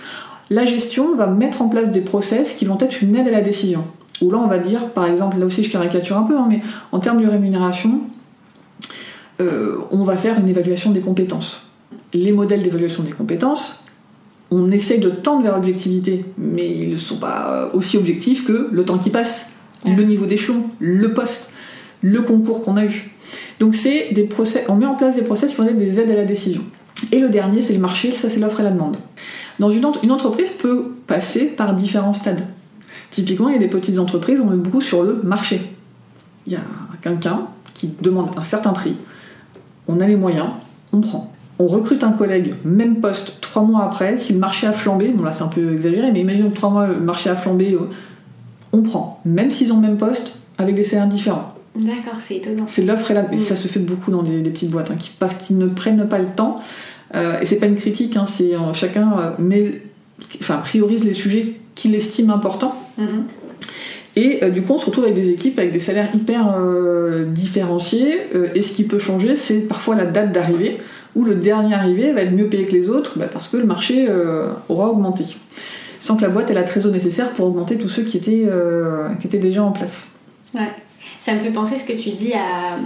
[0.49, 3.41] La gestion va mettre en place des process qui vont être une aide à la
[3.41, 3.85] décision.
[4.21, 6.61] Où là, on va dire, par exemple, là aussi je caricature un peu, hein, mais
[6.91, 8.01] en termes de rémunération,
[9.41, 11.61] euh, on va faire une évaluation des compétences.
[12.13, 13.84] Les modèles d'évaluation des compétences,
[14.51, 18.85] on essaye de tendre vers l'objectivité, mais ils ne sont pas aussi objectifs que le
[18.85, 19.55] temps qui passe,
[19.85, 21.51] le niveau d'échelon, le poste,
[22.01, 23.11] le concours qu'on a eu.
[23.59, 26.11] Donc c'est des procès, on met en place des process qui vont être des aides
[26.11, 26.61] à la décision.
[27.11, 28.97] Et le dernier, c'est le marché, ça c'est l'offre et la demande.
[29.59, 32.45] Dans une, une entreprise peut passer par différents stades.
[33.11, 35.61] Typiquement, il y a des petites entreprises, on met beaucoup sur le marché.
[36.47, 36.61] Il y a
[37.01, 38.95] quelqu'un qui demande un certain prix,
[39.87, 40.47] on a les moyens,
[40.91, 41.34] on prend.
[41.57, 45.23] On recrute un collègue, même poste, trois mois après, si le marché a flambé, bon
[45.23, 47.89] là c'est un peu exagéré, mais imaginons que trois mois le marché a flambé, euh,
[48.73, 49.21] on prend.
[49.25, 51.55] Même s'ils ont le même poste, avec des salaires différents.
[51.75, 52.65] D'accord, c'est étonnant.
[52.67, 53.33] C'est l'offre et la.
[53.33, 56.19] Et ça se fait beaucoup dans des, petites boîtes, hein, parce qu'ils ne prennent pas
[56.19, 56.61] le temps.
[57.13, 59.81] Euh, et c'est pas une critique, hein, c'est euh, chacun euh, met,
[60.39, 62.75] enfin, priorise les sujets qu'il estime importants.
[62.97, 63.25] Mhm.
[64.17, 66.57] Et du coup, on se retrouve avec des équipes avec des salaires hyper
[67.27, 68.17] différenciés.
[68.55, 70.77] et ce qui peut changer, c'est parfois la date d'arrivée,
[71.15, 73.65] où le dernier arrivé va être mieux payé que les autres, bah, parce que le
[73.65, 74.07] marché
[74.69, 75.23] aura augmenté.
[75.99, 78.45] Sans que la boîte ait la trésor nécessaire pour augmenter tous ceux qui étaient,
[79.19, 80.07] qui étaient déjà en place.
[80.53, 80.69] Ouais.
[81.25, 82.77] Ça me fait penser ce que tu dis à,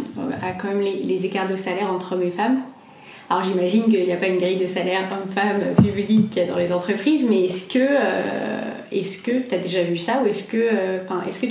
[0.62, 2.62] quand même les, écarts de salaire entre hommes et femmes.
[3.30, 7.26] Alors j'imagine qu'il n'y a pas une grille de salaire homme-femme publique dans les entreprises,
[7.30, 11.00] mais est-ce que euh, tu as déjà vu ça ou est-ce que euh,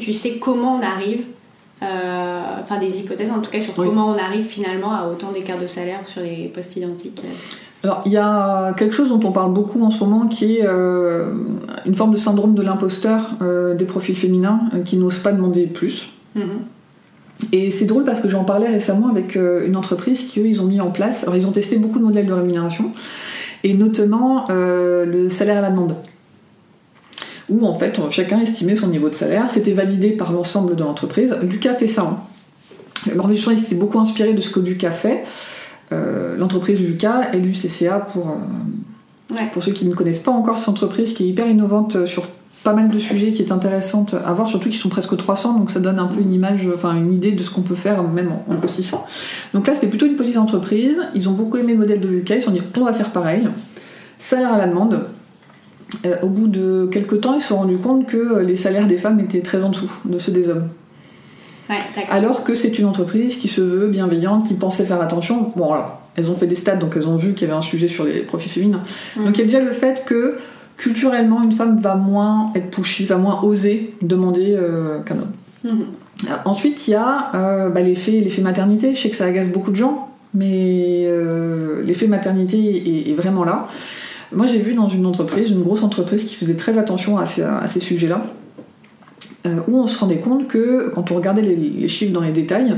[0.01, 1.38] tu sais comment on arrive euh,
[1.81, 5.67] enfin des hypothèses en tout cas sur comment on arrive finalement à autant d'écarts de
[5.67, 7.23] salaire sur les postes identiques
[7.85, 10.67] alors, il y a quelque chose dont on parle beaucoup en ce moment qui est
[10.67, 16.11] une forme de syndrome de l'imposteur des profils féminins qui n'osent pas demander plus.
[16.37, 16.43] Mm-hmm.
[17.53, 20.61] Et c'est drôle parce que j'en parlais récemment avec euh, une entreprise qui, eux, ils
[20.61, 21.23] ont mis en place.
[21.23, 22.93] Alors, ils ont testé beaucoup de modèles de rémunération,
[23.65, 25.95] et notamment euh, le salaire à la demande.
[27.49, 29.51] Où, en fait, chacun estimait son niveau de salaire.
[29.51, 31.37] C'était validé par l'ensemble de l'entreprise.
[31.43, 32.03] Duca fait ça.
[32.03, 32.19] Hein.
[33.15, 35.25] L'organisation s'était beaucoup inspiré de ce que Duca fait.
[35.93, 38.37] Euh, l'entreprise Duca est l'UCCA pour,
[39.53, 42.27] pour ceux qui ne connaissent pas encore cette entreprise qui est hyper innovante sur
[42.65, 45.71] pas mal de sujets qui est intéressante à voir, surtout qu'ils sont presque 300, donc
[45.71, 48.31] ça donne un peu une image, enfin une idée de ce qu'on peut faire même
[48.49, 49.07] en, grossissant.
[49.55, 51.01] Donc là, c'était plutôt une petite entreprise.
[51.15, 53.11] Ils ont beaucoup aimé le modèle de UK, ils se sont dit on va faire
[53.11, 53.49] pareil.
[54.19, 55.07] Salaire à la demande.
[56.05, 58.99] Euh, au bout de quelques temps, ils se sont rendus compte que les salaires des
[58.99, 60.69] femmes étaient très en dessous de ceux des hommes.
[62.11, 65.53] alors que c'est une entreprise qui se veut bienveillante, qui pensait faire attention.
[65.57, 67.63] Bon, alors, elles ont fait des stats, donc elles ont vu qu'il y avait un
[67.63, 68.83] sujet sur les profils féminins.
[69.17, 69.25] Mm.
[69.25, 70.37] Donc il y a déjà le fait que
[70.79, 75.33] culturellement, une femme va moins être pushy, va moins oser demander euh, qu'un homme.
[75.65, 75.87] Mhm.
[76.25, 78.95] Euh, ensuite, il y a euh, bah, l'effet, maternité.
[78.95, 81.07] Je sais que ça agace beaucoup de gens, mais
[81.85, 83.69] l'effet maternité est, vraiment là.
[84.33, 87.81] Moi, j'ai vu dans une entreprise, une grosse entreprise qui faisait très attention à ces,
[87.81, 88.27] sujets-là,
[89.69, 92.77] où on se rendait compte que quand on regardait les chiffres dans les détails,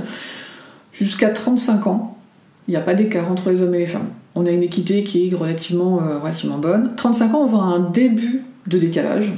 [0.92, 2.16] jusqu'à 35 ans,
[2.68, 5.02] il n'y a pas d'écart entre les hommes et les femmes on a une équité
[5.04, 6.92] qui est relativement, euh, bonne.
[6.96, 9.32] 35 ans, on voit un début de décalage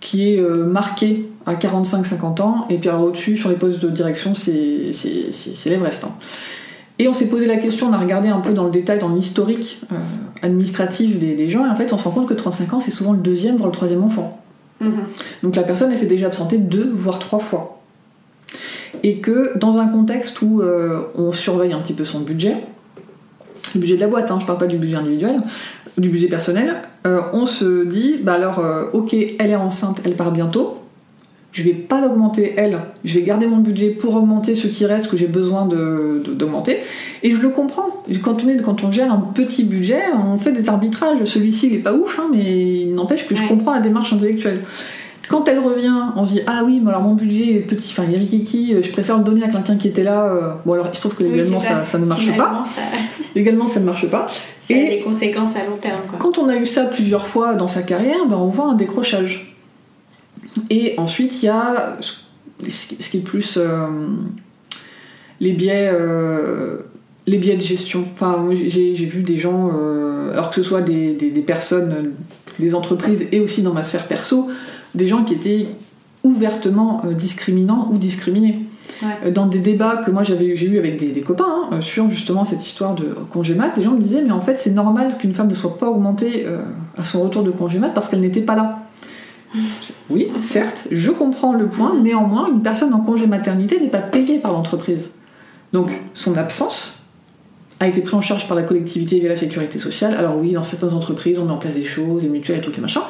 [0.00, 3.88] qui est euh, marqué à 45-50 ans, et puis alors au-dessus, sur les postes de
[3.88, 4.90] direction, c'est
[5.66, 6.04] l'Everest.
[6.04, 6.12] Hein.
[6.98, 9.08] Et on s'est posé la question, on a regardé un peu dans le détail, dans
[9.08, 9.96] l'historique euh,
[10.42, 13.12] administratif des, gens, et en fait, on se rend compte que 35 ans, c'est souvent
[13.12, 14.40] le deuxième, voire le troisième enfant.
[14.80, 15.42] Mm-hmm.
[15.42, 17.80] Donc la personne, elle s'est déjà absentée deux, voire trois fois.
[19.02, 20.62] Et que dans un contexte où
[21.14, 22.56] on surveille un petit peu son budget,
[23.74, 25.40] le budget de la boîte, hein, je parle pas du budget individuel,
[25.96, 26.74] du budget personnel,
[27.04, 30.81] on se dit, bah alors, ok, elle est enceinte, elle part bientôt,
[31.52, 35.10] je vais pas l'augmenter elle, je vais garder mon budget pour augmenter ce qui reste
[35.10, 36.72] que j'ai besoin d'augmenter.
[36.72, 38.02] De, et je le comprends.
[38.22, 41.22] Quand on, est, quand on gère un petit budget, on fait des arbitrages.
[41.24, 44.60] Celui-ci, il est pas ouf, hein, mais il n'empêche que je comprends la démarche intellectuelle.
[45.28, 48.04] Quand elle revient, on se dit ah oui, mais alors mon budget est petit, enfin
[48.06, 50.24] il y a Kiki, je préfère le donner à quelqu'un qui était là.
[50.24, 51.84] Euh, bon alors il se trouve que légalement ça.
[51.84, 52.64] Ça, ne marche pas.
[52.66, 52.82] Ça...
[53.34, 54.26] Légalement ça ne marche pas.
[54.28, 56.00] Ça et a des conséquences à long terme.
[56.08, 56.18] Quoi.
[56.18, 59.51] Quand on a eu ça plusieurs fois dans sa carrière, ben, on voit un décrochage.
[60.70, 61.98] Et ensuite, il y a
[62.68, 63.86] ce qui est plus euh,
[65.40, 65.90] les biais.
[65.92, 66.78] Euh,
[67.28, 68.04] les biais de gestion.
[68.14, 71.14] Enfin, j'ai vu des gens, euh, alors que ce soit des,
[71.46, 72.14] personnes,
[72.58, 74.48] des entreprises et aussi dans ma sphère perso,
[74.96, 75.68] des gens qui étaient
[76.24, 78.62] ouvertement discriminants ou discriminés.
[79.32, 82.96] Dans des débats que moi j'ai eu avec des, copains hein, sur justement cette histoire
[82.96, 85.54] de congé mat, des gens me disaient mais en fait c'est normal qu'une femme ne
[85.54, 86.44] soit pas augmentée
[86.98, 88.82] à son retour de congé mat parce qu'elle n'était pas là.
[90.10, 94.38] Oui, certes, je comprends le point, néanmoins, une personne en congé maternité n'est pas payée
[94.38, 95.12] par l'entreprise.
[95.72, 97.06] Donc, son absence
[97.80, 100.14] a été prise en charge par la collectivité via la sécurité sociale.
[100.14, 102.72] Alors oui, dans certaines entreprises, on met en place des choses, des mutuelles et tout
[102.76, 103.02] et machin,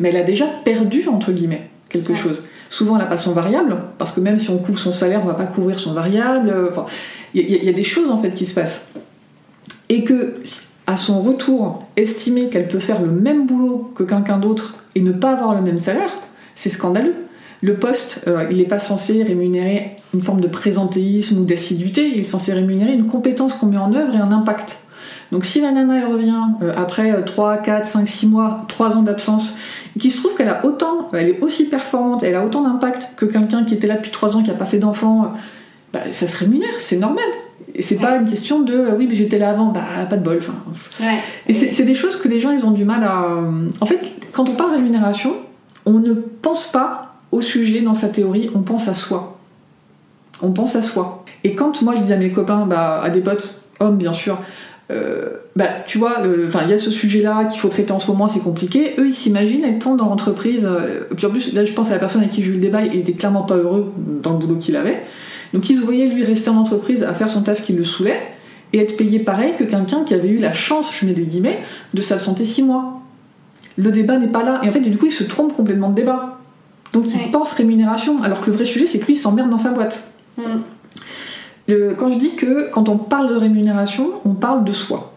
[0.00, 2.44] mais elle a déjà perdu, entre guillemets, quelque chose.
[2.70, 5.26] Souvent, elle n'a pas son variable, parce que même si on couvre son salaire, on
[5.26, 6.52] ne va pas couvrir son variable.
[7.32, 8.88] il y, a des choses, en fait, qui se passent.
[9.88, 10.34] Et que,
[10.86, 15.12] à son retour, estimer qu'elle peut faire le même boulot que quelqu'un d'autre et ne
[15.12, 16.10] pas avoir le même salaire,
[16.56, 17.14] c'est scandaleux.
[17.62, 22.20] Le poste, euh, il n'est pas censé rémunérer une forme de présentéisme ou d'assiduité, il
[22.20, 24.78] est censé rémunérer une compétence qu'on met en œuvre et un impact.
[25.30, 29.02] Donc si la nana elle revient euh, après 3, 4, 5, 6 mois, 3 ans
[29.02, 29.56] d'absence,
[30.00, 33.24] qui se trouve qu'elle a autant, elle est aussi performante, elle a autant d'impact que
[33.24, 35.32] quelqu'un qui était là depuis 3 ans, qui n'a pas fait d'enfant,
[35.92, 37.24] bah, ça se rémunère, c'est normal.
[37.74, 40.40] Et c'est pas une question de oui, mais j'étais là avant, bah pas de bol.
[41.46, 43.28] Et c'est des choses que les gens ils ont du mal à.
[43.80, 44.00] En fait,
[44.32, 45.34] quand on parle rémunération,
[45.86, 49.38] on ne pense pas au sujet dans sa théorie, on pense à soi.
[50.42, 51.24] On pense à soi.
[51.44, 54.38] Et quand moi je dis à mes copains, bah, à des potes, hommes bien sûr,
[54.90, 58.26] euh, bah, tu vois, il y a ce sujet-là qu'il faut traiter en ce moment,
[58.26, 58.94] c'est compliqué.
[58.98, 60.66] Eux, ils s'imaginent étant dans l'entreprise.
[60.70, 62.60] Euh, puis en plus, là, je pense à la personne avec qui j'ai eu le
[62.60, 65.02] débat, il était clairement pas heureux dans le boulot qu'il avait.
[65.52, 68.20] Donc ils se voyaient lui rester en entreprise à faire son taf qui le saoulait
[68.72, 71.60] et être payé pareil que quelqu'un qui avait eu la chance, je mets des guillemets,
[71.94, 73.00] de s'absenter six mois.
[73.76, 74.60] Le débat n'est pas là.
[74.62, 76.38] Et en fait, du coup, il se trompe complètement de débat.
[76.92, 79.58] Donc il pense rémunération, alors que le vrai sujet, c'est que lui, il s'emmerde dans
[79.58, 80.10] sa boîte.
[80.36, 81.94] Mm.
[81.98, 85.14] quand je dis que quand on parle de rémunération, on parle de soi.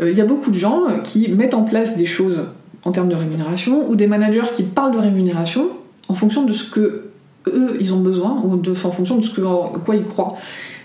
[0.00, 2.46] Euh, il y a beaucoup de gens qui mettent en place des choses
[2.84, 5.68] en termes de rémunération ou des managers qui parlent de rémunération
[6.08, 7.10] en fonction de ce que
[7.54, 10.36] eux, ils ont besoin, ou de, en fonction de ce que, quoi ils croient.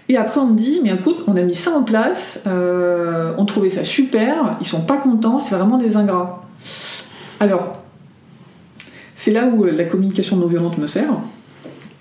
[0.10, 3.46] Et après, on me dit, mais écoute, on a mis ça en place, euh, on
[3.46, 6.44] trouvait ça super, ils sont pas contents, c'est vraiment des ingrats.
[7.40, 7.78] Alors,
[9.16, 11.14] c'est là où la communication non violente me sert.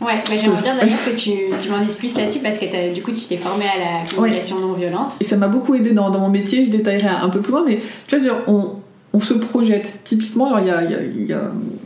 [0.01, 3.13] Ouais, j'aimerais bien d'ailleurs que tu, tu m'en dises plus là-dessus parce que du coup
[3.13, 5.15] tu t'es formée à la communication non violente.
[5.21, 7.65] Et ça m'a beaucoup aidé dans, dans, mon métier, je détaillerai un, peu plus loin,
[7.65, 8.71] mais tu vois, on,
[9.13, 10.01] on se projette.
[10.03, 11.39] Typiquement, il y a, y, a,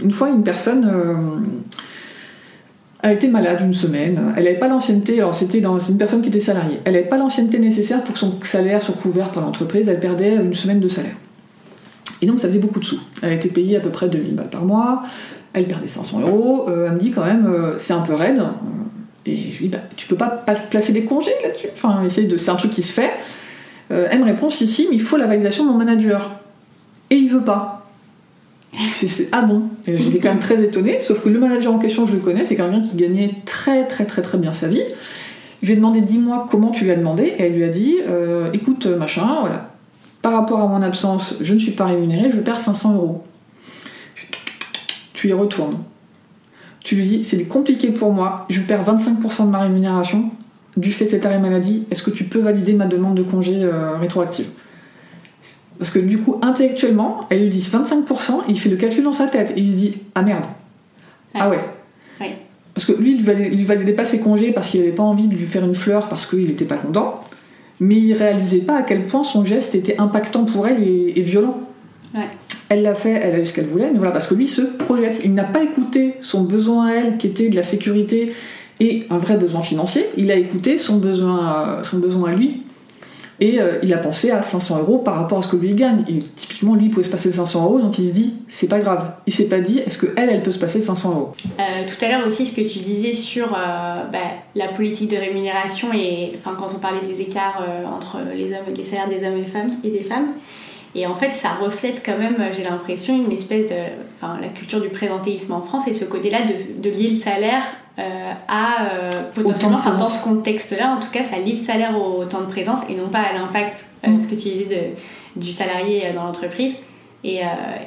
[0.03, 0.91] une fois une personne.
[3.05, 6.23] Euh, elle était malade une semaine, elle n'avait pas l'ancienneté, alors c'était dans une personne
[6.23, 9.45] qui était salariée, elle n'avait pas l'ancienneté nécessaire pour que son salaire soit couvert par
[9.45, 11.17] l'entreprise, elle perdait une semaine de salaire.
[12.23, 13.01] Et donc ça faisait beaucoup de sous.
[13.23, 15.03] Elle était payée à peu près 2000 balles par mois,
[15.53, 18.43] elle perdait 500 euros, euh, elle me dit quand même, euh, c'est un peu raide.
[19.25, 20.29] Et je lui dis, bah, tu peux pas
[20.71, 22.37] placer des congés là-dessus Enfin, de...
[22.37, 23.11] c'est un truc qui se fait.
[23.91, 26.31] Euh, elle me répond, si, si, mais il faut la validation de mon manager.
[27.11, 27.86] Et il veut pas
[29.33, 29.63] ah bon?
[29.87, 32.57] J'étais quand même très étonnée, sauf que le manager en question, je le connais, c'est
[32.57, 34.83] quelqu'un qui gagnait très très très très bien sa vie.
[35.63, 37.97] Je lui ai demandé dis-moi comment tu lui as demandé, et elle lui a dit
[38.09, 39.71] euh, écoute, machin, voilà,
[40.23, 43.25] par rapport à mon absence, je ne suis pas rémunérée, je perds 500 euros.
[45.15, 45.79] Tu y retournes.
[46.81, 50.31] Tu lui dis c'est compliqué pour moi, je perds 25% de ma rémunération
[50.77, 53.63] du fait de cet arrêt maladie, est-ce que tu peux valider ma demande de congé
[53.63, 54.47] euh, rétroactive?
[55.79, 59.27] Parce que du coup, intellectuellement, elle lui dit 25%, il fait le calcul dans sa
[59.27, 60.45] tête et il se dit Ah merde.
[61.35, 61.61] Ah ouais.
[62.77, 65.35] Parce que lui, il validait, validait pas ses congés parce qu'il avait pas envie de
[65.35, 67.25] lui faire une fleur parce qu'il était pas content,
[67.81, 71.59] mais il réalisait pas à quel point son geste était impactant pour elle et, violent.
[72.69, 74.61] Elle l'a fait, elle a eu ce qu'elle voulait, mais voilà, parce que lui se
[74.61, 75.23] projette.
[75.25, 78.35] Il n'a pas écouté son besoin à elle qui était de la sécurité
[78.79, 82.66] et un vrai besoin financier, il a écouté son besoin, son besoin à lui
[83.41, 86.05] et euh, il a pensé à 500 euros par rapport à ce que lui gagne.
[86.09, 88.79] Et typiquement, lui, il pouvait se passer 500 euros, donc il se dit, c'est pas
[88.79, 89.13] grave.
[89.27, 91.33] Il s'est pas dit, est-ce qu'elle, elle peut se passer 500 euros?
[91.59, 94.19] Euh, Tout à l'heure aussi, ce que tu disais sur euh, bah,
[94.55, 97.63] la politique de rémunération et enfin quand on parlait des écarts
[97.95, 99.37] entre les hommes, les salaires des hommes
[99.85, 100.29] et des femmes.
[100.95, 103.75] Et en fait, ça reflète quand même, j'ai l'impression, une espèce de.
[104.19, 106.39] Enfin, la culture du présentéisme en France et ce côté-là
[106.83, 107.63] de, lier le salaire
[107.99, 111.99] euh, à euh, potentiellement, enfin, dans ce contexte-là, en tout cas, ça lie le salaire
[111.99, 114.21] au, temps de présence et non pas à l'impact, euh, mm.
[114.21, 116.75] ce que tu disais, de, du salarié dans l'entreprise.
[117.25, 117.41] Et,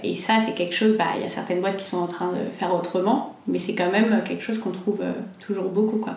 [0.04, 2.34] et, ça, c'est quelque chose, bah, il y a certaines boîtes qui sont en train
[2.34, 5.00] de faire autrement, mais c'est quand même quelque chose qu'on trouve
[5.40, 6.16] toujours beaucoup, quoi.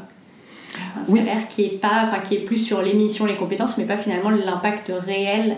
[0.99, 4.31] Un salaire qui est pas, qui est plus sur l'émission, les compétences, mais pas finalement
[4.31, 5.57] l'impact réel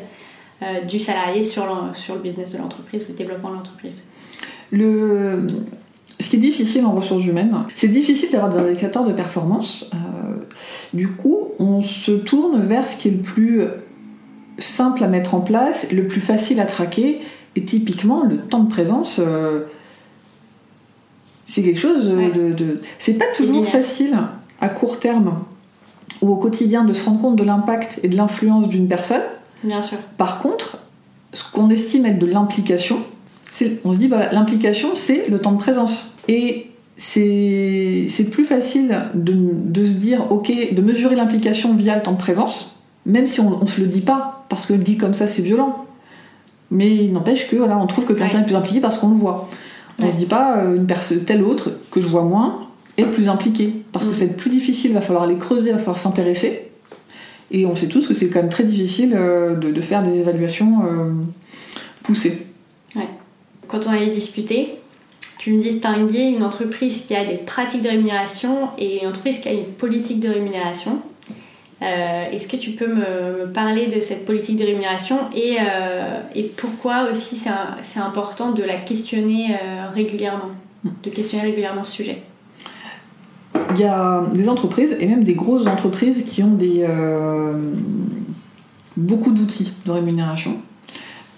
[0.62, 4.04] euh, du salarié sur le, sur le business de l'entreprise, le développement de l'entreprise.
[4.70, 5.46] Le...
[6.24, 9.90] Ce qui est difficile en ressources humaines, c'est difficile d'avoir des indicateurs de performance.
[9.92, 10.37] Euh,
[10.94, 13.60] du coup, on se tourne vers ce qui est le plus
[14.56, 17.20] simple à mettre en place, le plus facile à traquer.
[17.56, 19.64] Et typiquement, le temps de présence, euh,
[21.44, 22.80] c'est quelque chose de.
[22.98, 24.16] C'est pas toujours facile
[24.62, 25.40] à court terme
[26.22, 29.20] ou au quotidien de se rendre compte de l'impact et de l'influence d'une personne.
[29.62, 29.98] Bien sûr.
[30.16, 30.78] Par contre,
[31.34, 33.00] ce qu'on estime être de l'implication,
[33.84, 36.13] on se dit, bah, l'implication, c'est le temps de présence.
[36.28, 42.18] Et c'est plus facile de, se dire, ok, de mesurer l'implication via le temps de
[42.18, 45.26] présence, même si on ne se le dit pas, parce que le dit comme ça,
[45.26, 45.87] c'est violent.
[46.70, 49.16] Mais il n'empêche que voilà, on trouve que quelqu'un est plus impliqué parce qu'on le
[49.16, 49.48] voit.
[50.00, 53.04] On ne se dit pas, euh, une personne telle autre, que je vois moins, est
[53.04, 53.72] plus impliquée.
[53.92, 54.14] Parce que mm.
[54.14, 56.70] c'est plus difficile, il va falloir les creuser, il va falloir s'intéresser.
[57.50, 60.82] Et on sait tous que c'est quand même très difficile euh, de, faire des évaluations
[60.84, 61.12] euh,
[62.02, 62.46] poussées.
[62.96, 63.08] Ouais.
[63.68, 64.78] Quand on avait discuté,
[65.44, 69.48] tu me distinguais une entreprise qui a des pratiques de rémunération et une entreprise qui
[69.48, 71.00] a une politique de rémunération.
[71.83, 75.59] Euh, est-ce que tu peux me, parler de cette politique de rémunération et,
[76.35, 77.37] et pourquoi aussi
[77.83, 79.54] c'est important de la questionner
[79.92, 80.52] régulièrement,
[80.85, 82.22] de questionner régulièrement ce sujet?
[83.74, 87.72] Il y a des entreprises, et même des grosses entreprises, qui ont euh,
[88.96, 90.57] beaucoup d'outils de rémunération,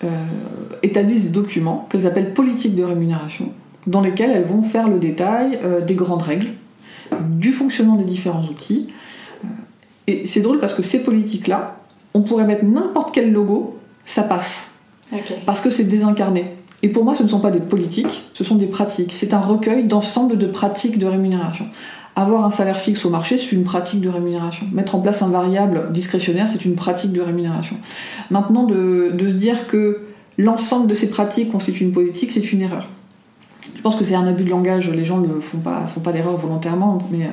[0.04, 0.08] euh,
[0.82, 3.52] établissent des documents qu'elles appellent politiques de rémunération,
[3.86, 6.48] dans lesquels elles vont faire le détail euh, des grandes règles,
[7.20, 8.88] du fonctionnement des différents outils.
[10.06, 11.76] Et c'est drôle parce que ces politiques-là,
[12.14, 14.72] on pourrait mettre n'importe quel logo, ça passe.
[15.44, 16.56] Parce que c'est désincarné.
[16.82, 19.12] Et pour moi, ce ne sont pas des politiques, ce sont des pratiques.
[19.12, 21.66] C'est un recueil d'ensemble de pratiques de rémunération.
[22.16, 24.66] Avoir un salaire fixe au marché, c'est une pratique de rémunération.
[24.72, 27.76] Mettre en place un variable discrétionnaire, c'est une pratique de rémunération.
[28.30, 30.02] Maintenant, de, se dire que
[30.38, 32.88] l'ensemble de ces pratiques constitue une politique, c'est une erreur.
[33.76, 36.10] Je pense que c'est un abus de langage, les gens ne font pas, font pas
[36.10, 37.30] l'erreur volontairement, mais euh,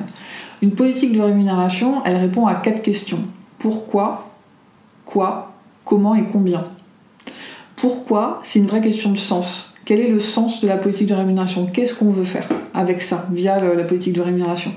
[0.62, 3.20] une politique de rémunération, elle répond à quatre questions.
[3.58, 4.30] Pourquoi,
[5.04, 5.54] quoi,
[5.84, 6.66] comment et combien?
[7.76, 9.74] Pourquoi, c'est une vraie question de sens.
[9.84, 11.66] Quel est le sens de la politique de rémunération?
[11.66, 14.72] Qu'est-ce qu'on veut faire avec ça, via la politique de rémunération?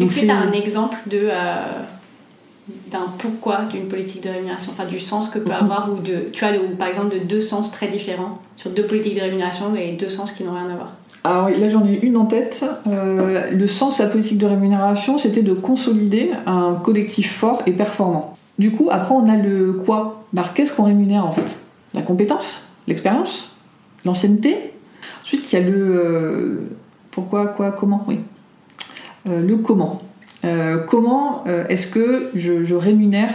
[0.00, 1.56] Est-ce que tu as un exemple de, euh,
[2.90, 5.64] d'un pourquoi d'une politique de rémunération, enfin du sens que peut mm-hmm.
[5.64, 9.16] avoir, ou de, tu as par exemple de deux sens très différents sur deux politiques
[9.16, 10.92] de rémunération et deux sens qui n'ont rien à voir
[11.26, 12.66] ah oui, là j'en ai une en tête.
[12.86, 17.72] Euh, le sens de la politique de rémunération, c'était de consolider un collectif fort et
[17.72, 18.36] performant.
[18.58, 20.22] Du coup, après on a le quoi?
[20.34, 21.64] Bah, Qu'est-ce qu'on rémunère en fait?
[21.94, 22.68] La compétence?
[22.86, 23.52] L'expérience,
[24.04, 24.74] l'ancienneté?
[25.22, 26.68] Ensuite, il y a le euh,
[27.10, 28.20] pourquoi, quoi, comment, oui.
[29.26, 30.02] Euh, le comment.
[30.44, 33.32] Euh, comment est-ce que je, rémunère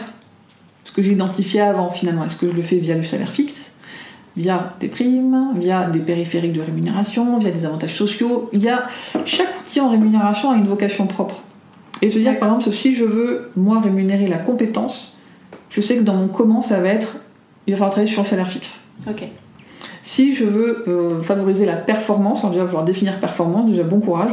[0.84, 2.26] ce que j'ai identifié avant finalement?
[2.26, 3.76] Est-ce que je le fais via le salaire fixe,
[4.38, 8.50] via des primes, via des périphériques de rémunération, via des avantages sociaux?
[8.54, 8.70] Il
[9.26, 11.44] chaque outil en rémunération a une vocation propre.
[12.02, 15.18] Et se dire par exemple si je veux moi rémunérer la compétence,
[15.70, 17.18] je sais que dans mon comment ça va être
[17.68, 18.88] il va falloir travailler sur le salaire fixe.
[20.10, 23.84] Si je veux euh, favoriser la performance, alors déjà il va falloir définir performance, déjà
[23.84, 24.32] bon courage.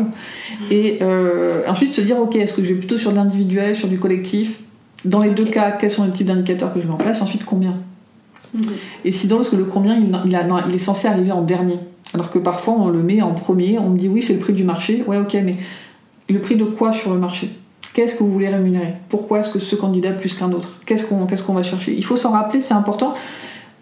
[0.71, 3.99] Et euh, ensuite se dire, ok, est-ce que je vais plutôt sur l'individuel, sur du
[3.99, 4.61] collectif?
[5.05, 7.21] Dans les deux cas, quels sont les types d'indicateurs que je mets en place?
[7.21, 7.75] Ensuite, combien?
[8.55, 8.63] Mhm.
[9.05, 11.79] Et si dans parce que le combien, il, il, est censé arriver en dernier.
[12.15, 14.55] Alors que parfois, on le met en premier, on me dit, oui, c'est le prix
[14.55, 15.05] du marché.
[15.07, 15.57] Ouais, ok, mais
[16.31, 17.51] le prix de quoi sur le marché?
[17.93, 18.95] Qu'est-ce que vous voulez rémunérer?
[19.11, 20.79] Pourquoi est-ce que ce candidat plus qu'un autre?
[20.87, 21.95] Qu'est-ce qu'on qu'est-ce qu'on va chercher?
[21.95, 23.13] Il faut s'en rappeler, c'est important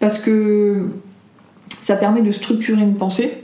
[0.01, 0.89] parce que
[1.85, 3.43] ça permet de structurer une pensée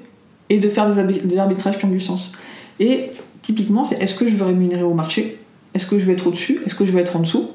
[0.49, 2.31] et de faire des, arbitrages qui ont du sens.
[2.79, 3.11] Et
[3.43, 5.37] typiquement, c'est est-ce que je veux rémunérer au marché?
[5.75, 6.59] Est-ce que je vais être au-dessus?
[6.65, 7.51] Est-ce que je vais être en dessous?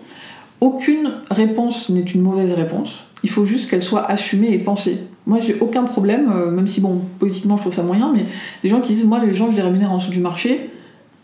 [0.61, 3.03] Aucune réponse n'est une mauvaise réponse.
[3.25, 4.99] Il faut juste qu'elle soit assumée et pensée.
[5.27, 8.25] Moi, j'ai aucun problème, euh, même si, bon, politiquement, je trouve ça moyen, mais
[8.62, 10.71] des gens qui disent, moi, les gens, je les rémunère en dessous du marché,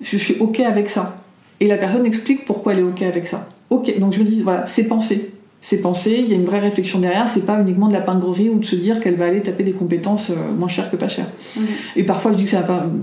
[0.01, 1.23] je suis OK avec ça.
[1.61, 3.49] Et la personne explique pourquoi elle est OK avec ça.
[3.71, 5.33] OK, donc je me dis, voilà, c'est pensé
[5.65, 8.49] c'est pensé, il y a une vraie réflexion derrière, c'est pas uniquement de la pingrerie
[8.49, 11.09] ou de se dire qu'elle va aller taper des compétences euh, moins chères que pas
[11.09, 11.29] chères.
[11.95, 12.59] Et parfois, je dis que c'est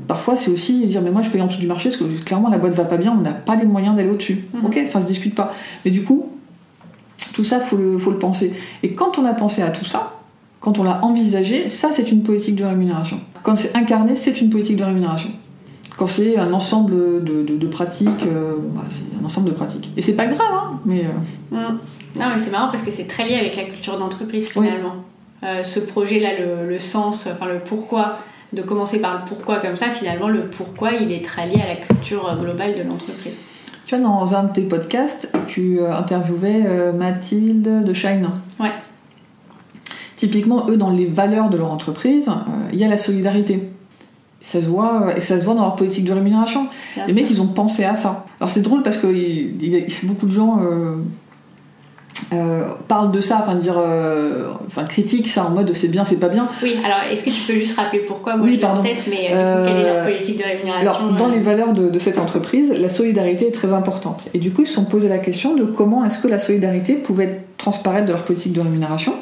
[0.10, 2.50] parfois c'est aussi dire mais moi je paye en dessous du marché parce que clairement
[2.50, 4.46] la boîte va pas bien, on n'a pas les moyens d'aller au-dessus.
[4.54, 4.66] Mhm.
[4.66, 5.54] Ok, enfin se discute pas.
[5.86, 6.28] Mais du coup,
[7.34, 8.54] Tout ça, faut le, faut le penser.
[8.84, 10.20] Et quand on a pensé à tout ça,
[10.60, 13.22] quand on l'a envisagé, ça c'est une politique de rémunération.
[13.42, 15.30] Quand c'est incarné, c'est une politique de rémunération.
[15.96, 19.92] Quand c'est un ensemble de, pratiques, euh, bah, c'est un ensemble de pratiques.
[19.96, 21.06] Et c'est pas grave, hein, mais.
[21.54, 21.80] Euh, mm.
[22.16, 24.96] Non, mais c'est marrant parce que c'est très lié avec la culture d'entreprise finalement.
[25.44, 26.30] Euh, ce projet-là,
[26.68, 28.18] le, sens, enfin le pourquoi,
[28.52, 31.68] de commencer par le pourquoi comme ça, finalement, le pourquoi, il est très lié à
[31.68, 33.40] la culture globale de l'entreprise.
[33.86, 38.30] Tu vois, dans un de tes podcasts, tu interviewais Mathilde de Shine.
[38.60, 38.72] Ouais.
[40.18, 42.30] Typiquement, eux, dans les valeurs de leur entreprise,
[42.74, 43.70] il y a la solidarité.
[44.42, 46.68] Ça se voit, et ça se voit dans leur politique de rémunération.
[47.08, 48.26] les mecs, ils ont pensé à ça.
[48.40, 50.60] Alors c'est drôle parce y a beaucoup de gens
[52.32, 56.04] euh, euh, parlent de ça, enfin dire, euh, enfin critiquent ça en mode c'est bien,
[56.04, 56.48] c'est pas bien.
[56.62, 56.76] Oui.
[56.86, 59.94] Alors est-ce que tu peux juste rappeler pourquoi Moi, oui, en tête, mais quelle est
[59.94, 63.52] leur politique de rémunération Alors dans les valeurs de, de, cette entreprise, la solidarité est
[63.52, 64.28] très importante.
[64.34, 66.96] Et du coup, ils se sont posé la question de comment est-ce que la solidarité
[66.96, 69.14] pouvait transparaître de leur politique de rémunération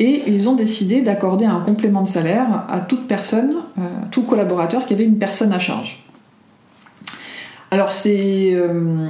[0.00, 4.86] et ils ont décidé d'accorder un complément de salaire à toute personne, euh, tout collaborateur
[4.86, 6.04] qui avait une personne à charge.
[7.70, 9.08] Alors c'est euh,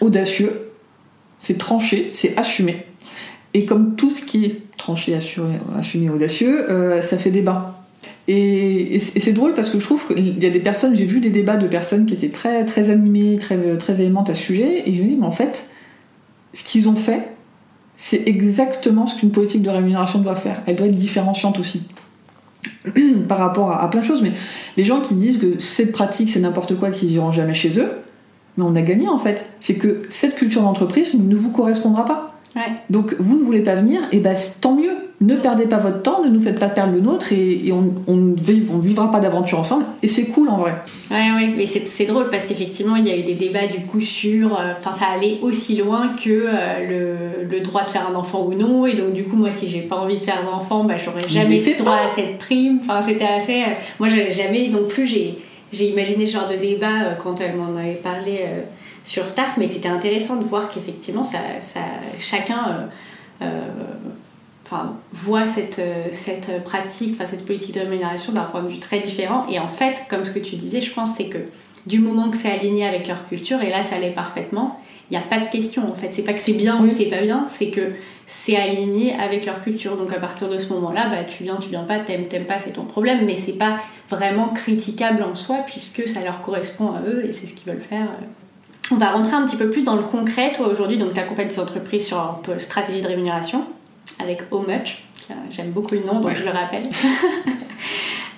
[0.00, 0.67] audacieux,
[1.40, 2.84] c'est tranché, c'est assumé.
[3.54, 7.74] Et comme tout ce qui est tranché, assumé, assumé audacieux, euh, ça fait débat.
[8.28, 11.30] Et, c'est drôle parce que je trouve qu'il y a des personnes, j'ai vu des
[11.30, 14.94] débats de personnes qui étaient très, très animées, très, très véhémentes à ce sujet, et
[14.94, 15.70] je me dis, mais en fait,
[16.52, 17.28] ce qu'ils ont fait,
[17.96, 20.62] c'est exactement ce qu'une politique de rémunération doit faire.
[20.66, 21.88] Elle doit être différenciante aussi
[23.28, 24.22] par rapport à, plein de choses.
[24.22, 24.32] Mais
[24.76, 27.90] les gens qui disent que cette pratique, c'est n'importe quoi, qu'ils iront jamais chez eux,
[28.58, 29.48] mais on a gagné en fait.
[29.60, 32.26] C'est que cette culture d'entreprise ne vous correspondra pas.
[32.90, 34.90] Donc vous ne voulez pas venir, et ben tant mieux.
[35.20, 38.80] Ne perdez pas votre temps, ne nous faites pas perdre le nôtre, et, on ne
[38.80, 39.84] vivra pas d'aventure ensemble.
[40.02, 40.74] Et c'est cool en vrai.
[41.10, 44.00] Oui, oui, mais c'est drôle parce qu'effectivement, il y a eu des débats du coup
[44.00, 44.58] sur.
[44.58, 48.54] Euh, enfin, ça allait aussi loin que euh, le, droit de faire un enfant ou
[48.54, 48.86] non.
[48.86, 51.28] Et donc, du coup, moi, si j'ai pas envie de faire un enfant, bah, j'aurais
[51.28, 52.78] jamais droit à cette prime.
[52.80, 53.62] Enfin, c'était assez.
[53.62, 55.06] Euh, moi, j'avais jamais non plus.
[55.06, 55.38] J'ai
[55.72, 58.44] imaginé ce genre de débat quand elle m'en avait parlé
[59.08, 61.38] sur TAF, mais c'était intéressant de voir qu'effectivement, ça,
[62.20, 62.88] chacun
[63.40, 64.76] euh, euh,
[65.12, 69.46] voit cette, euh, cette pratique, cette politique de rémunération d'un point de vue très différent.
[69.50, 71.38] Et en fait, comme ce que tu disais, je pense, c'est que
[71.86, 74.78] du moment que c'est aligné avec leur culture, et là, ça l'est parfaitement,
[75.10, 76.12] il n'y a pas de question en fait.
[76.12, 77.92] C'est pas que c'est bien ou c'est pas bien, c'est que
[78.26, 79.96] c'est aligné avec leur culture.
[79.96, 82.58] Donc à partir de ce moment-là, bah, tu viens, tu viens pas, t'aimes, t'aimes pas,
[82.58, 83.78] c'est ton problème, mais c'est pas
[84.10, 87.82] vraiment critiquable en soi puisque ça leur correspond à eux et c'est ce qu'ils veulent
[87.82, 88.08] faire.
[88.90, 90.52] On va rentrer un petit peu plus dans le concret.
[90.54, 93.64] Toi, aujourd'hui, donc, tu accompagnes des entreprises sur un peu stratégie de rémunération
[94.18, 95.04] avec How Much.
[95.50, 96.84] J'aime beaucoup le nom, donc je le rappelle.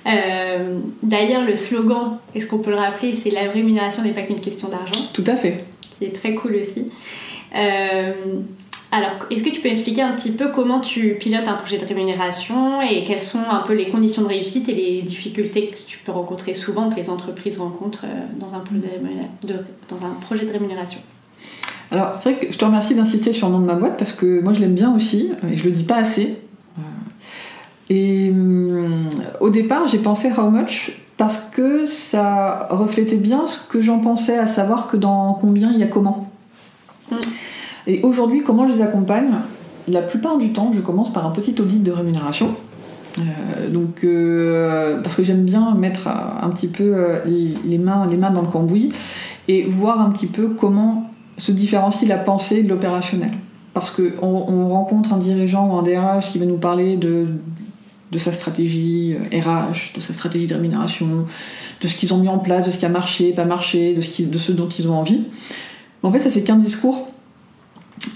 [0.07, 4.41] Euh, d'ailleurs, le slogan, est-ce qu'on peut le rappeler C'est la rémunération n'est pas qu'une
[4.41, 4.99] question d'argent.
[5.13, 5.63] Tout à fait.
[6.01, 6.87] Qui est très cool aussi.
[7.55, 8.13] Euh,
[8.91, 11.85] alors, est-ce que tu peux expliquer un petit peu comment tu pilotes un projet de
[11.85, 15.99] rémunération et quelles sont un peu les conditions de réussite et les difficultés que tu
[15.99, 18.61] peux rencontrer souvent, que les entreprises rencontrent euh, dans un
[20.21, 21.01] projet de, rémunération?
[21.91, 24.13] Alors, c'est vrai que je te remercie d'insister sur le nom de ma boîte parce
[24.13, 26.39] que moi je l'aime bien aussi et je le dis pas assez.
[26.79, 26.83] Euh,
[27.91, 29.07] et hum,
[29.41, 34.39] au départ, j'ai pensé How Much parce que ça reflétait bien ce que j'en pensais,
[34.39, 36.31] à savoir que dans combien il y a comment.
[37.13, 37.17] Mm.
[37.89, 39.29] Et aujourd'hui, comment je les accompagne?
[39.87, 42.55] La plupart du temps, je commence par un petit audit de rémunération.
[43.19, 48.17] Euh, donc, euh, parce que j'aime bien mettre un petit peu euh, les, mains, les
[48.17, 48.91] mains dans le cambouis
[49.47, 53.33] et voir un petit peu comment se différencie la pensée de l'opérationnel.
[53.75, 57.27] Parce qu'on on rencontre un dirigeant ou un DRH qui va nous parler de,
[58.11, 61.27] de sa stratégie RH, de sa stratégie de rémunération,
[61.81, 64.01] de ce qu'ils ont mis en place, de ce qui a marché, pas marché, de
[64.01, 65.23] ce, de ce dont ils ont envie.
[66.03, 67.09] en fait, ça, c'est qu'un discours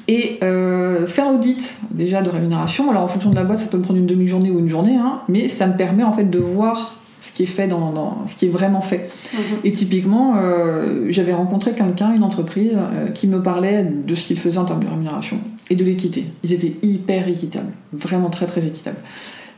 [0.09, 3.77] et euh, faire l'audit déjà de rémunération, alors en fonction de la boîte, ça peut
[3.77, 6.39] me prendre une demi-journée ou une journée, hein, mais ça me permet en fait de
[6.39, 9.11] voir ce qui est fait dans, ce qui est vraiment fait.
[9.33, 9.41] Mhm.
[9.65, 14.39] Et typiquement, euh, j'avais rencontré quelqu'un, une entreprise, euh, qui me parlait de ce qu'il
[14.39, 15.39] faisait en termes de rémunération
[15.71, 16.27] et de l'équité.
[16.43, 18.99] Ils étaient hyper équitables, vraiment très très équitables.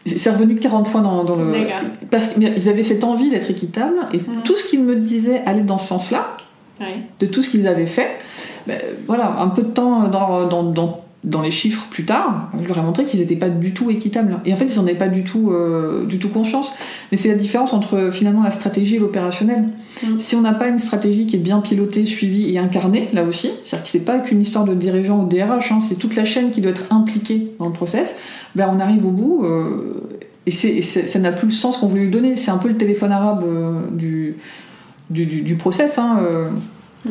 [0.07, 1.45] C'est revenu 40 fois dans, le.
[2.11, 4.43] Parce qu'ils avaient cette envie d'être équitables et mhm.
[4.45, 6.37] tout ce qu'ils me disaient allait dans ce sens-là,
[7.21, 8.19] de tout ce qu'ils avaient fait.
[8.67, 13.05] Ben, voilà, un peu de temps dans, les chiffres plus tard, je leur ai montré
[13.05, 14.39] qu'ils n'étaient pas du tout équitables.
[14.45, 16.75] Et en fait, ils n'en avaient pas du tout, euh, du tout conscience.
[17.11, 19.65] Mais c'est la différence entre finalement la stratégie et l'opérationnel.
[20.03, 20.19] Mm.
[20.19, 23.51] Si on n'a pas une stratégie qui est bien pilotée, suivie et incarnée, là aussi,
[23.65, 26.25] c'est-à-dire que c'est pas qu'une histoire de dirigeant ou de DRH, hein, c'est toute la
[26.25, 28.19] chaîne qui doit être impliquée dans le process,
[28.57, 29.45] ben on arrive au bout.
[29.45, 30.03] Euh,
[30.47, 30.53] et,
[30.83, 32.37] ça n'a plus le sens qu'on voulait lui donner.
[32.37, 34.37] C'est un peu le téléphone arabe euh, du,
[35.11, 35.99] du, process.
[35.99, 36.21] Hein,
[37.05, 37.11] mm.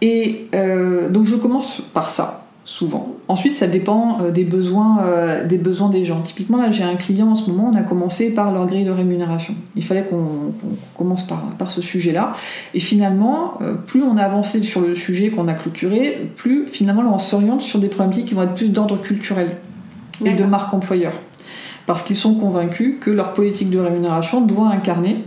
[0.00, 2.44] Et euh, donc je commence par ça.
[2.64, 3.16] souvent.
[3.28, 6.20] Ensuite, ça dépend euh, des besoins, euh, des besoins des gens.
[6.20, 8.90] Typiquement, là, j'ai un client en ce moment, on a commencé par leur grille de
[8.90, 9.54] rémunération.
[9.74, 10.52] Il fallait qu'on
[10.96, 12.32] commence par, par ce sujet-là.
[12.74, 17.02] Et finalement, euh, plus on a avancé sur le sujet qu'on a clôturé, plus finalement
[17.12, 19.48] on s'oriente sur des problématiques qui vont être plus d'ordre culturel
[20.24, 21.12] et de marque employeur.
[21.86, 25.24] Parce qu'ils sont convaincus que leur politique de rémunération doit incarner,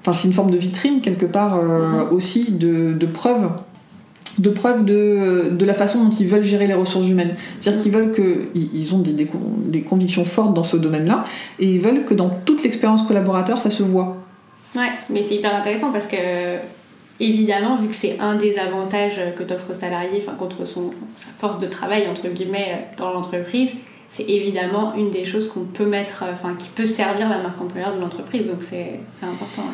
[0.00, 2.08] enfin c'est une forme de vitrine quelque part mm-hmm.
[2.10, 3.48] aussi de, de preuve
[4.38, 7.34] de preuve de, de, la façon dont ils veulent gérer les ressources humaines.
[7.60, 11.24] C'est-à-dire qu'ils veulent que ils ont des, des, convictions fortes dans ce domaine-là
[11.58, 14.16] et ils veulent que dans toute l'expérience collaborateur, ça se voit.
[14.74, 16.16] Ouais, mais c'est hyper intéressant parce que
[17.18, 21.28] évidemment, vu que c'est un des avantages que t'offres au salarié, enfin contre son sa
[21.38, 23.72] force de travail entre guillemets dans l'entreprise,
[24.08, 27.94] c'est évidemment une des choses qu'on peut mettre, enfin qui peut servir la marque employeur
[27.94, 28.46] de l'entreprise.
[28.46, 29.64] Donc c'est important.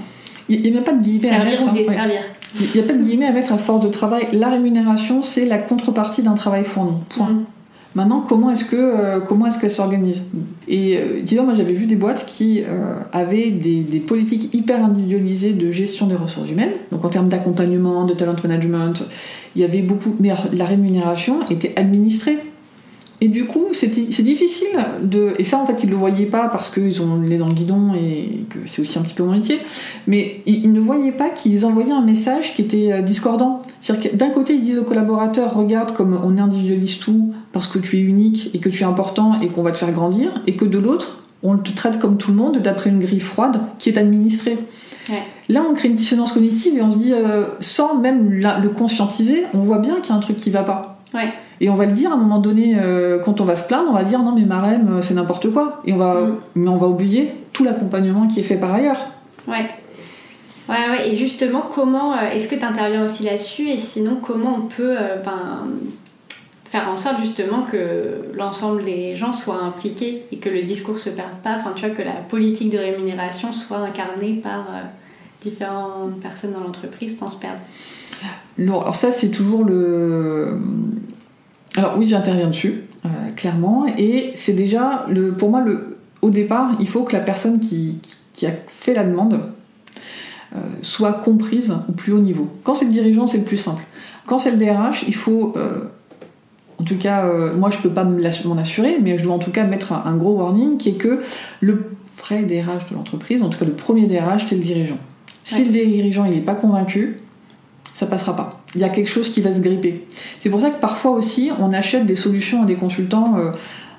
[0.49, 1.63] Il n'y a pas de guillemets à mettre.
[1.65, 1.73] ou hein.
[1.73, 2.21] desservir.
[2.61, 4.29] Il n'y a pas de guillemets à mettre à force de travail.
[4.33, 6.93] La rémunération, c'est la contrepartie d'un travail fourni.
[7.09, 7.29] Point.
[7.29, 7.45] Mm.
[7.95, 10.25] Maintenant, comment est-ce que euh, comment est-ce qu'elle s'organise?
[10.67, 15.53] Et euh, moi j'avais vu des boîtes qui euh, avaient des, des, politiques hyper individualisées
[15.53, 16.73] de gestion des ressources humaines.
[16.91, 19.05] Donc en termes d'accompagnement, de talent management,
[19.57, 20.17] il y avait beaucoup.
[20.21, 22.39] Mais la rémunération était administrée.
[23.23, 25.35] Et du coup, c'est difficile de.
[25.39, 27.47] Et ça, en fait, ils ne le voyaient pas parce qu'ils ont le nez dans
[27.47, 29.61] le guidon et que c'est aussi un petit peu mon métier.
[30.09, 33.63] Mais ils, ne voyaient pas qu'ils envoyaient un message qui était euh, discordant.
[33.81, 37.79] C'est-à-dire que d'un côté, ils disent aux collaborateurs Regarde comme on individualise tout parce que
[37.79, 40.43] tu es unique et que tu es important et qu'on va te faire grandir.
[40.49, 43.61] Et que de l'autre, on te traite comme tout le monde d'après une grille froide
[43.79, 44.59] qui est administrée.
[45.49, 49.45] Là, on crée une dissonance cognitive et on se dit, euh, sans même le conscientiser,
[49.55, 50.99] on voit bien qu'il y a un truc qui va pas.
[51.15, 51.29] Ouais.
[51.63, 53.89] Et on va le dire à un moment donné, euh, quand on va se plaindre,
[53.89, 55.81] on va dire non mais ma euh, c'est n'importe quoi.
[55.85, 56.37] Et on va, mm.
[56.57, 58.99] mais on va oublier tout l'accompagnement qui est fait par ailleurs.
[59.47, 59.71] Ouais.
[60.69, 61.09] Ouais, ouais.
[61.09, 63.69] Et justement, comment euh, est-ce que tu interviens aussi là-dessus?
[63.69, 65.69] Et sinon, comment on peut ben,
[66.65, 71.11] faire en sorte justement que l'ensemble des gens soient impliqués et que le discours se
[71.11, 71.55] perde pas?
[71.59, 74.67] Enfin, tu vois, que la politique de rémunération soit incarnée par
[75.41, 77.61] différentes personnes dans l'entreprise sans se perdre.
[78.59, 80.59] Non, alors ça, c'est toujours le
[81.77, 86.73] alors oui, j'interviens dessus, euh, clairement, et c'est déjà, le, pour moi, le, au départ,
[86.81, 87.99] il faut que la personne qui,
[88.45, 89.41] a fait la demande
[90.55, 92.51] euh, soit comprise au plus haut niveau.
[92.65, 93.83] Quand c'est le dirigeant, c'est le plus simple.
[94.27, 95.85] Quand c'est le DRH, il faut, euh,
[96.79, 97.25] en tout cas,
[97.57, 100.35] moi je peux pas m'en assurer, mais je dois en tout cas mettre un, gros
[100.35, 101.23] warning qui est que
[101.61, 104.99] le vrai DRH de l'entreprise, en tout cas le premier DRH, c'est le dirigeant.
[105.45, 107.21] Si le dirigeant il n'est pas convaincu,
[107.95, 108.62] ça passera pas.
[108.75, 110.07] Il y a quelque chose qui va se gripper.
[110.41, 113.51] C'est pour ça que parfois aussi, on achète des solutions à des consultants, euh,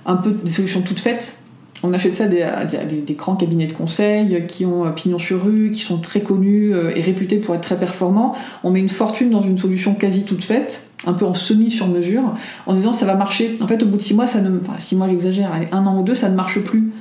[0.06, 1.38] un peu des solutions toutes faites.
[1.86, 2.28] On achète ça à
[2.66, 6.74] des, grands cabinets de conseil qui ont euh, pignon sur rue, qui sont très connus
[6.74, 8.34] euh, et réputés pour être très performants.
[8.64, 11.88] On met une fortune dans une solution quasi toute faite, un peu en semi sur
[11.88, 12.34] mesure,
[12.66, 13.56] en se disant ça va marcher.
[13.62, 16.00] En fait, au bout de six mois, ça ne, enfin six mois j'exagère, un an
[16.00, 16.92] ou deux, ça ne marche plus.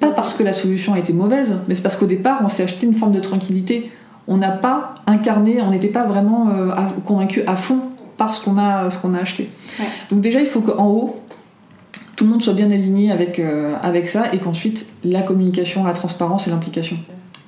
[0.00, 2.62] Pas parce que la solution a été mauvaise, mais c'est parce qu'au départ, on s'est
[2.62, 3.90] acheté une forme de tranquillité
[4.30, 6.70] on n'a pas incarné, on n'était pas vraiment euh,
[7.04, 7.80] convaincu à fond
[8.16, 9.50] par ce qu'on a, ce qu'on a acheté.
[10.10, 11.20] Donc déjà, il faut qu'en haut,
[12.14, 15.94] tout le monde soit bien aligné avec, euh, avec ça et qu'ensuite, la communication, la
[15.94, 16.96] transparence et l'implication.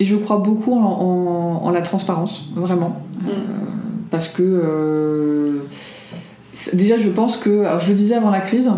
[0.01, 3.01] Et je crois beaucoup en, la transparence, vraiment.
[3.21, 3.29] Mm.
[3.29, 3.33] Euh,
[4.11, 5.63] parce que
[6.73, 8.71] déjà, je pense que, alors je le disais avant la crise,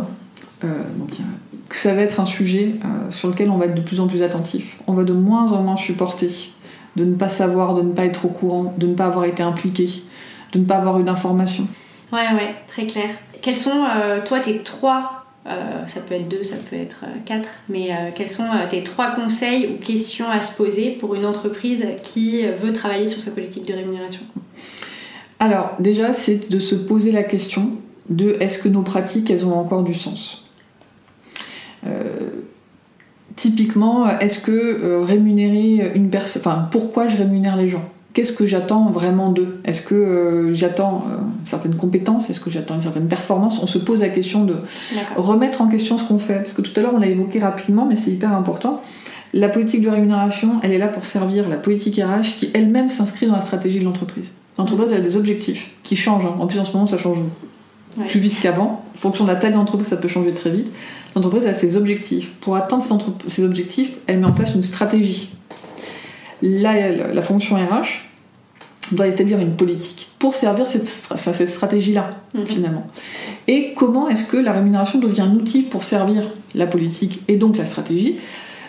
[0.61, 2.77] que ça va être un sujet
[3.11, 4.79] sur lequel on va être de plus en plus attentif.
[4.87, 6.54] On va de moins en moins supporter
[6.97, 9.43] de ne pas savoir, de ne pas être au courant, de ne pas avoir été
[9.43, 9.89] impliqué,
[10.53, 11.67] de ne pas avoir eu d'informations.
[12.13, 13.09] Ouais, ouais, très clair.
[13.43, 17.17] Quels sont, euh, toi, tes trois, euh, ça peut être deux, ça peut être euh,
[17.25, 21.85] quatre, mais quels sont tes trois conseils ou questions à se poser pour une entreprise
[22.03, 24.23] qui veut travailler sur sa politique de rémunération?
[25.41, 27.73] Alors, déjà, c'est de se poser la question
[28.09, 30.45] de est-ce que nos pratiques, elles ont encore du sens?
[33.37, 36.43] Typiquement, est-ce que euh, rémunérer une personne.
[36.45, 37.85] Enfin, pourquoi je rémunère les gens?
[38.13, 39.61] Qu'est-ce que j'attends vraiment d'eux?
[39.65, 42.31] Est-ce que euh, j'attends euh, certaines compétences?
[42.31, 43.61] Est-ce que j'attends une certaine performance?
[43.61, 44.55] On se pose la question de
[45.17, 46.37] remettre en question ce qu'on fait.
[46.37, 48.81] Parce que tout à l'heure, on l'a évoqué rapidement, mais c'est hyper important.
[49.33, 53.27] La politique de rémunération, elle est là pour servir la politique RH qui elle-même s'inscrit
[53.27, 54.31] dans la stratégie de l'entreprise.
[54.59, 56.25] L'entreprise a des objectifs qui changent.
[56.25, 56.37] Hein.
[56.39, 57.19] En plus, en ce moment, ça change
[58.07, 58.85] plus vite qu'avant.
[58.95, 60.71] En fonction de la taille de l'entreprise, ça peut changer très vite.
[61.15, 62.31] L'entreprise a ses objectifs.
[62.41, 62.85] Pour atteindre
[63.29, 65.31] ses objectifs, elle met en place une stratégie.
[66.43, 68.05] Là, la fonction RH
[68.93, 72.47] doit établir une politique pour servir cette, cette stratégie-là, mhm.
[72.47, 72.91] finalement.
[73.49, 77.57] Et comment est-ce que la rémunération devient un outil pour servir la politique et donc
[77.57, 78.17] la stratégie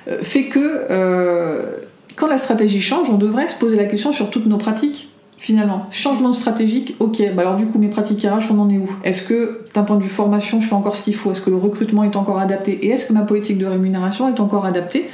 [0.08, 1.78] euh, fait que euh,
[2.16, 5.10] quand la stratégie change, on devrait se poser la question sur toutes nos pratiques
[5.46, 5.86] finalement.
[5.92, 8.90] Changement de stratégique, ok, bah alors du coup mes pratiques RH, on en est où?
[9.04, 11.32] Est-ce que d'un point de vue formation, je fais encore ce qu'il faut?
[11.32, 12.72] Est-ce que le recrutement est encore adapté?
[12.84, 15.08] Et est-ce que ma politique de rémunération est encore adaptée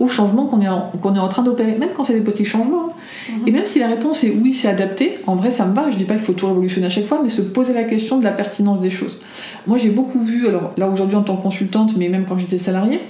[0.00, 2.44] au changement qu'on est, en, qu'on est en train d'opérer, même quand c'est des petits
[2.44, 2.88] changements.
[2.88, 3.32] Hein.
[3.32, 3.46] Mhm.
[3.46, 5.96] Et même si la réponse est oui, c'est adapté, en vrai ça me va, je
[5.96, 8.24] dis pas qu'il faut tout révolutionner à chaque fois, mais se poser la question de
[8.24, 9.20] la pertinence des choses.
[9.68, 12.58] Moi j'ai beaucoup vu, alors là aujourd'hui en tant que consultante, mais même quand j'étais
[12.58, 13.00] salariée,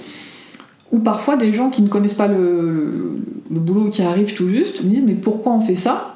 [0.91, 3.17] ou parfois des gens qui ne connaissent pas le,
[3.49, 6.12] le boulot qui arrive tout juste me disent mais pourquoi on fait ça?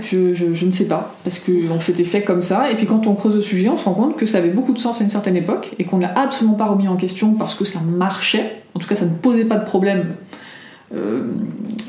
[0.00, 3.14] Je, je, ne sais pas, parce qu'on s'était fait comme ça, et puis quand on
[3.14, 5.10] creuse le sujet, on se rend compte que ça avait beaucoup de sens à une
[5.10, 8.78] certaine époque, et qu'on l'a absolument pas remis en question parce que ça marchait, en
[8.78, 10.14] tout cas ça ne posait pas de problème
[10.94, 11.22] euh,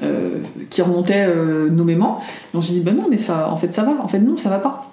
[0.04, 2.22] euh, qui remontait euh, nommément.
[2.54, 4.36] Et on s'est dit, ben non, mais ça, en fait ça va, en fait non,
[4.36, 4.92] ça va pas.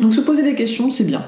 [0.00, 1.24] Donc se poser des questions, c'est bien.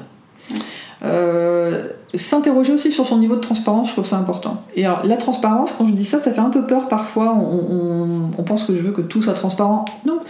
[1.03, 4.63] Euh, s'interroger aussi sur son niveau de transparence, je trouve ça important.
[4.75, 7.37] Et alors, la transparence, quand je dis ça, ça fait un peu peur parfois.
[7.37, 9.85] On, pense que je veux que tout soit transparent.
[10.05, 10.21] Non.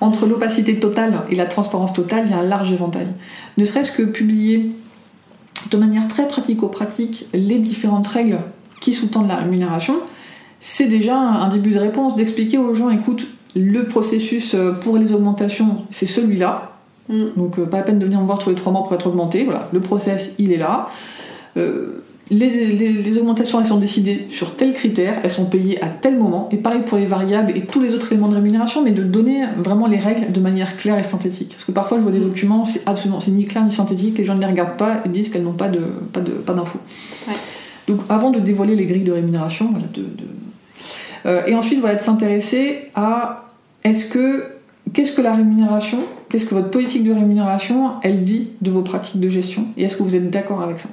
[0.00, 3.06] Entre l'opacité totale et la transparence totale, il y a un large éventail.
[3.56, 4.72] Ne serait-ce que publier
[5.70, 8.40] de manière très pratico-pratique les différentes règles
[8.80, 9.94] qui sous-tendent la rémunération,
[10.60, 13.26] c'est déjà un début de réponse, d'expliquer aux gens, écoute,
[13.56, 16.72] le processus pour les augmentations, c'est celui-là.
[17.08, 17.24] Mm.
[17.36, 19.06] Donc euh, pas la peine de venir me voir tous les trois mois pour être
[19.06, 19.44] augmenté.
[19.44, 20.88] Voilà, le process, il est là.
[21.56, 26.48] Euh, les, augmentations, elles sont décidées sur tel critère, elles sont payées à tel moment,
[26.50, 29.44] et pareil pour les variables et tous les autres éléments de rémunération, mais de donner
[29.58, 31.50] vraiment les règles de manière claire et synthétique.
[31.50, 34.24] Parce que parfois je vois des documents, c'est absolument, c'est ni clair ni synthétique, les
[34.24, 35.80] gens ne les regardent pas et disent qu'elles n'ont pas de,
[36.12, 36.80] pas de, pas d'infos.
[37.88, 40.06] Donc avant de dévoiler les grilles de rémunération, voilà, de,
[41.26, 43.48] euh, et ensuite voilà de s'intéresser à
[43.84, 44.44] est-ce que
[44.92, 45.98] qu'est-ce que la rémunération,
[46.28, 49.96] qu'est-ce que votre politique de rémunération, elle dit de vos pratiques de gestion, et est-ce
[49.96, 50.88] que vous êtes d'accord avec ça?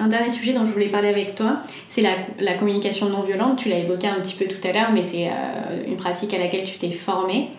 [0.00, 3.58] Un dernier sujet dont je voulais parler avec toi, c'est la, communication non violente.
[3.58, 6.38] Tu l'as évoqué un petit peu tout à l'heure, mais c'est euh, une pratique à
[6.38, 7.50] laquelle tu t'es formée.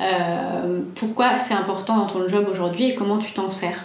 [0.00, 3.84] Euh, pourquoi c'est important dans ton job aujourd'hui et comment tu t'en sers?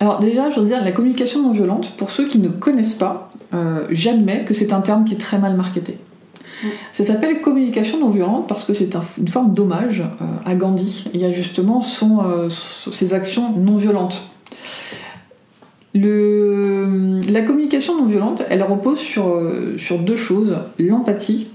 [0.00, 3.30] Alors déjà, je veux dire, la communication non violente, pour ceux qui ne connaissent pas,
[3.54, 5.98] euh, j'admets que c'est un terme qui est très mal marketé.
[6.62, 6.68] Mm.
[6.92, 10.02] Ça s'appelle communication non violente parce que c'est une forme d'hommage
[10.44, 11.06] à Gandhi.
[11.14, 14.33] Il y a justement son, ses actions non violentes.
[15.94, 21.48] Le, la communication non violente, elle repose sur, euh, sur deux choses, l'empathie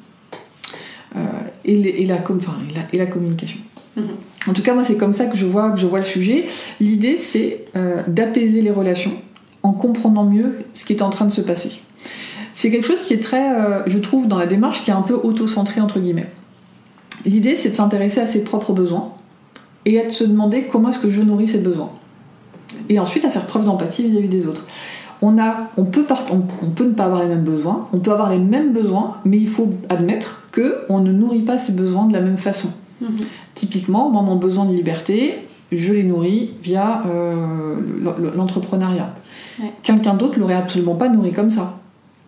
[1.16, 1.20] euh,
[1.66, 3.60] et, la, et, la, communication.
[3.98, 4.50] Mm-hmm.
[4.50, 6.46] En tout cas, moi, c'est comme ça que je vois, que je vois le sujet.
[6.80, 9.12] L'idée, c'est euh, d'apaiser les relations
[9.62, 11.82] en comprenant mieux ce qui est en train de se passer.
[12.54, 13.52] C'est quelque chose qui est très,
[13.88, 16.30] je trouve, dans la démarche, qui est un peu auto-centré, entre guillemets.
[17.26, 19.14] L'idée, c'est de s'intéresser à ses propres besoins
[19.86, 21.92] et à se demander comment est-ce que je nourris ces besoins
[22.90, 24.66] et ensuite à faire preuve d'empathie vis-à-vis des autres.
[25.22, 28.30] On, a, on, peut on, peut ne pas avoir les mêmes besoins, on peut avoir
[28.30, 32.22] les mêmes besoins, mais il faut admettre qu'on ne nourrit pas ces besoins de la
[32.22, 32.70] même façon.
[33.02, 33.10] Mhm.
[33.54, 35.40] Typiquement, moi, mon besoin de liberté,
[35.72, 37.76] je les nourris via euh,
[38.36, 39.14] l'entrepreneuriat.
[39.84, 41.80] Quelqu'un d'autre l'aurait absolument pas nourri comme ça.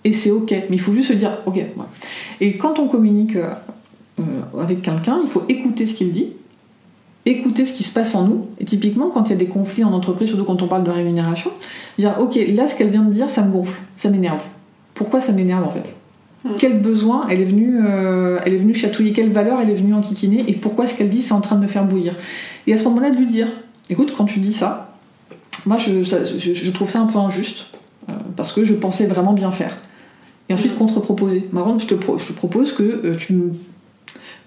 [0.03, 1.63] Et c'est ok, mais il faut juste se dire ok.
[2.41, 4.23] Et quand on communique euh,
[4.59, 6.33] avec quelqu'un, il faut écouter ce qu'il dit,
[7.25, 8.47] écouter ce qui se passe en nous.
[8.59, 10.91] Et typiquement, quand il y a des conflits en entreprise, surtout quand on parle de
[10.91, 11.51] rémunération,
[11.97, 14.41] dire ok, là ce qu'elle vient de dire, ça me gonfle, ça m'énerve.
[14.93, 15.95] Pourquoi ça m'énerve en fait
[16.43, 16.51] hmm.
[16.57, 19.93] Quel besoin elle est venue, euh, elle est venue chatouiller, quelle valeur elle est venue
[19.93, 22.15] enquiquiner, et pourquoi ce qu'elle dit, c'est en train de me faire bouillir.
[22.67, 23.47] Et à ce moment-là, de lui dire,
[23.89, 24.95] écoute, quand tu dis ça,
[25.65, 27.67] moi je, je, trouve ça un peu injuste,
[28.09, 29.77] euh, parce que je pensais vraiment bien faire.
[30.49, 30.79] Et ensuite, hmm.
[30.79, 31.47] contre-proposer.
[31.51, 33.51] Maintenant, je te, je te propose que euh, tu me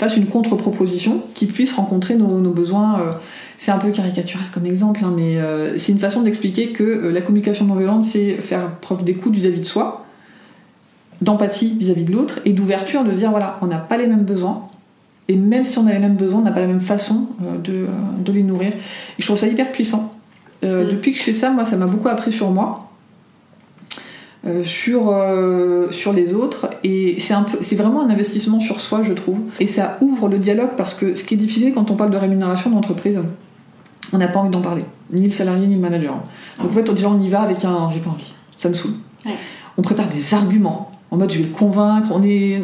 [0.04, 3.00] fasse une contre-proposition qui puisse rencontrer nos, besoins.
[3.00, 3.12] Euh,
[3.56, 7.10] c'est un peu caricatural comme exemple, hein, mais euh, c'est une façon d'expliquer que euh,
[7.10, 10.04] la communication non violente, c'est faire preuve d'écoute vis-à-vis de soi,
[11.22, 14.68] d'empathie vis-à-vis de l'autre, et d'ouverture de dire voilà, on n'a pas les mêmes besoins,
[15.28, 17.28] et même si on a les mêmes besoins, on n'a pas la même façon
[17.64, 17.86] de,
[18.18, 18.72] de, les nourrir.
[18.72, 20.12] Et je trouve ça hyper puissant.
[20.62, 20.66] Mm.
[20.90, 22.83] Depuis que je fais ça, moi, ça m'a beaucoup appris sur moi.
[24.46, 26.68] Euh, sur, euh, sur les autres.
[26.82, 29.40] Et c'est un c'est vraiment un investissement sur soi je trouve.
[29.58, 32.18] Et ça ouvre le dialogue parce que ce qui est difficile quand on parle de
[32.18, 33.22] rémunération d'entreprise
[34.12, 34.84] on n'a pas envie d'en parler.
[35.10, 36.16] Ni le salarié ni le manager.
[36.58, 38.34] Donc en fait déjà on y va avec un j'ai pas envie.
[38.58, 38.92] Ça me saoule.
[39.78, 40.92] On prépare des arguments.
[41.10, 42.10] En mode je vais le convaincre.
[42.12, 42.62] On est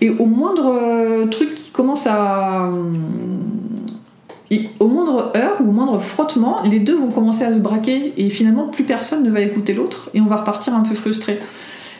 [0.00, 2.70] et au moindre euh, truc qui commence à
[4.54, 8.12] et au moindre heure ou au moindre frottement, les deux vont commencer à se braquer
[8.16, 11.40] et finalement plus personne ne va écouter l'autre et on va repartir un peu frustré.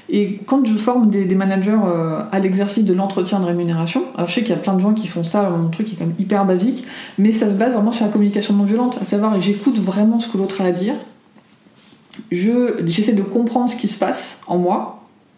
[0.09, 4.35] Et quand je forme des, managers euh, à l'exercice de l'entretien de rémunération, alors je
[4.35, 6.15] sais qu'il y a plein de gens qui font ça, un truc est quand même
[6.17, 6.85] hyper basique,
[7.19, 10.29] mais ça se base vraiment sur la communication non violente, à savoir j'écoute vraiment ce
[10.29, 10.95] que l'autre a à dire,
[12.31, 14.94] j'essaie de comprendre ce qui se passe en moi,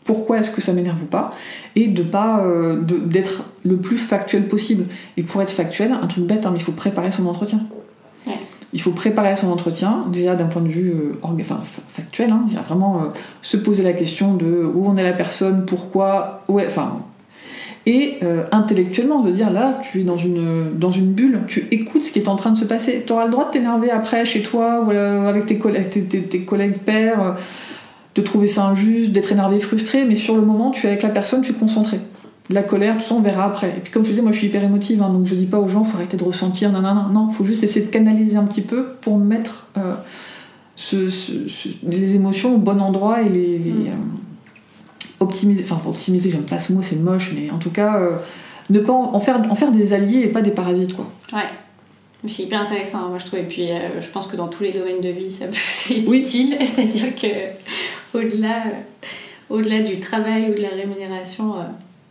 [0.06, 1.32] pourquoi est-ce que ça m'énerve ou pas,
[1.74, 4.84] et de pas euh, d'être le plus factuel possible.
[5.16, 7.60] Et pour être factuel, un truc bête, hein, mais il faut préparer son entretien.
[8.26, 8.38] Ouais.
[8.72, 12.44] Il faut préparer son entretien, déjà d'un point de vue euh, enfin, fa- factuel, hein,
[12.48, 13.06] il y a vraiment euh,
[13.42, 16.98] se poser la question de où en est la personne, pourquoi, ouais, enfin.
[17.88, 22.02] Et euh, intellectuellement, de dire là, tu es dans une, dans une bulle, tu écoutes
[22.02, 23.04] ce qui est en train de se passer.
[23.06, 26.22] Tu auras le droit de t'énerver après chez toi ou avec tes, collègues, tes, tes-
[26.22, 27.36] tes collègues pairs,
[28.16, 31.10] de trouver ça injuste, d'être énervé, frustré, mais sur le moment, tu es avec la
[31.10, 32.00] personne, tu es concentré.
[32.48, 33.68] De la colère, tout ça, on verra après.
[33.76, 35.58] Et puis comme je disais, moi je suis hyper émotive, hein, donc je dis pas
[35.58, 37.06] aux gens, faut arrêter de ressentir, nanana.
[37.12, 39.94] Non, faut juste essayer de canaliser un petit peu pour mettre euh,
[40.76, 43.86] ce- ce- ce- les émotions au bon endroit et les, les, Mm.
[43.88, 43.90] euh,
[45.20, 45.64] optimiser.
[45.64, 48.16] Enfin, pas optimiser, j'aime pas ce mot, c'est moche, mais en tout cas, euh,
[48.70, 51.10] ne pas en en faire, en faire des alliés et pas des parasites, quoi.
[51.32, 51.46] Ouais.
[52.28, 53.38] C'est hyper intéressant, hein, moi je trouve.
[53.38, 56.04] Et puis euh, je pense que dans tous les domaines de vie, ça peut c'est
[56.08, 56.18] Oui.
[56.20, 56.56] utile.
[56.64, 57.26] C'est-à-dire que
[58.14, 61.62] au-delà, euh, au-delà du travail ou de la rémunération, euh,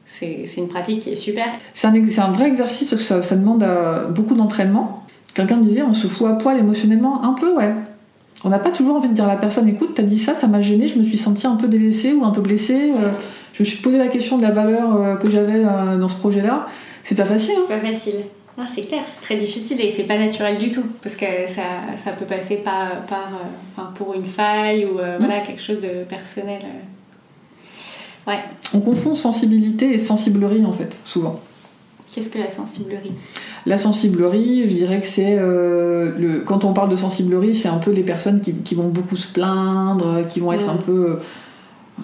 [0.05, 1.45] c'est une pratique qui est super.
[1.73, 5.05] C'est un, vrai exercice, parce que ça, ça demande euh, beaucoup d'entraînement.
[5.33, 7.73] Quelqu'un me disait, on se fout à poil émotionnellement Un peu, ouais.
[8.43, 10.47] On n'a pas toujours envie de dire à la personne, écoute, t'as dit ça, ça
[10.47, 12.91] m'a gêné, je me suis sentie un peu délaissée ou un peu blessée.
[13.53, 16.67] je me suis posé la question de la valeur que j'avais dans ce projet-là.
[17.03, 17.63] C'est pas facile, hein.
[17.67, 18.15] C'est pas facile.
[18.57, 21.63] Non, c'est clair, c'est très difficile et c'est pas naturel du tout parce que ça,
[21.97, 25.25] ça peut passer par, par euh, enfin, pour une faille ou euh, Mm.
[25.25, 26.61] voilà quelque chose de personnel.
[26.63, 28.31] euh.
[28.31, 28.39] Ouais.
[28.73, 31.39] On confond sensibilité et sensiblerie, en fait, souvent.
[32.13, 33.11] Qu'est-ce que la sensiblerie?
[33.65, 37.77] La sensiblerie, je dirais que c'est euh, le quand on parle de sensiblerie, c'est un
[37.77, 40.69] peu les personnes qui, qui vont beaucoup se plaindre, qui vont être Mm.
[40.69, 42.03] un peu euh,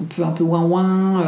[0.00, 1.24] un peu un peu ouin ouin.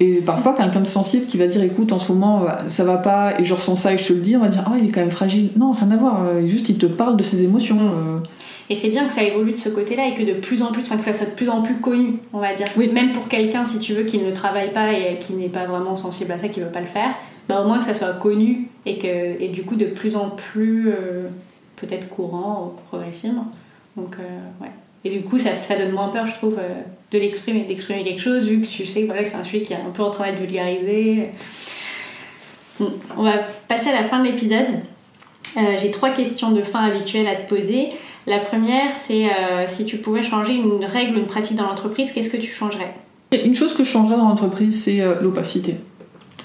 [0.00, 2.96] Et parfois, quelqu'un de sensible qui va dire écoute, en ce moment, euh, ça va
[2.96, 4.88] pas et je ressens ça et je te le dis, on va dire ah, il
[4.88, 5.50] est quand même fragile.
[5.56, 6.24] Non, rien à voir.
[6.24, 7.76] euh, Juste, il te parle de ses émotions.
[7.76, 7.88] Mm.
[7.88, 8.18] euh.
[8.70, 10.82] Et c'est bien que ça évolue de ce côté-là et que de plus en plus,
[10.82, 12.66] enfin que ça soit de plus en plus connu, on va dire.
[12.76, 12.90] Oui.
[12.92, 15.94] Même pour quelqu'un, si tu veux, qui ne travaille pas et qui n'est pas vraiment
[15.94, 17.14] sensible à ça, qui veut pas le faire,
[17.48, 20.30] bah au moins que ça soit connu et que et du coup de plus en
[20.30, 21.28] plus euh,
[21.76, 23.48] peut-être courant progressivement.
[23.96, 24.70] Donc euh, ouais.
[25.04, 26.80] Et du coup, ça, donne moins peur, je trouve, euh,
[27.10, 29.72] de l'exprimer, d'exprimer quelque chose, vu que tu sais voilà, que c'est un sujet qui
[29.72, 31.30] est un peu en train d'être vulgarisé.
[32.80, 33.32] On va
[33.68, 34.66] passer à la fin de l'épisode.
[35.56, 37.88] Euh, J'ai trois questions de fin habituelles à te poser.
[38.26, 42.12] La première, c'est euh, si tu pouvais changer une règle ou une pratique dans l'entreprise,
[42.12, 42.94] qu'est-ce que tu changerais?
[43.44, 45.74] Une chose que je changerais dans l'entreprise, c'est l'opacité.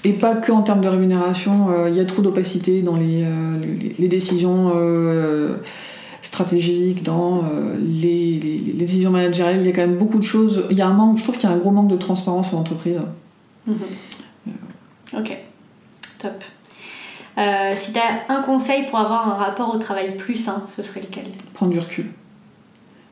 [0.04, 3.24] Et pas que en termes de rémunération, il y a trop d'opacité dans les,
[3.98, 4.72] les décisions
[6.38, 9.60] stratégiques, dans euh, les, les- les décisions managériales.
[9.60, 10.64] Il y a quand même beaucoup de choses.
[10.70, 12.52] Il y a un manque, je trouve qu'il y a un gros manque de transparence
[12.54, 13.00] en entreprise.
[15.16, 15.36] Ok,
[16.18, 16.44] top.
[17.38, 20.82] Euh, si tu as un conseil pour avoir un rapport au travail plus sain, ce
[20.82, 21.24] serait lequel?
[21.54, 22.06] Prendre du recul.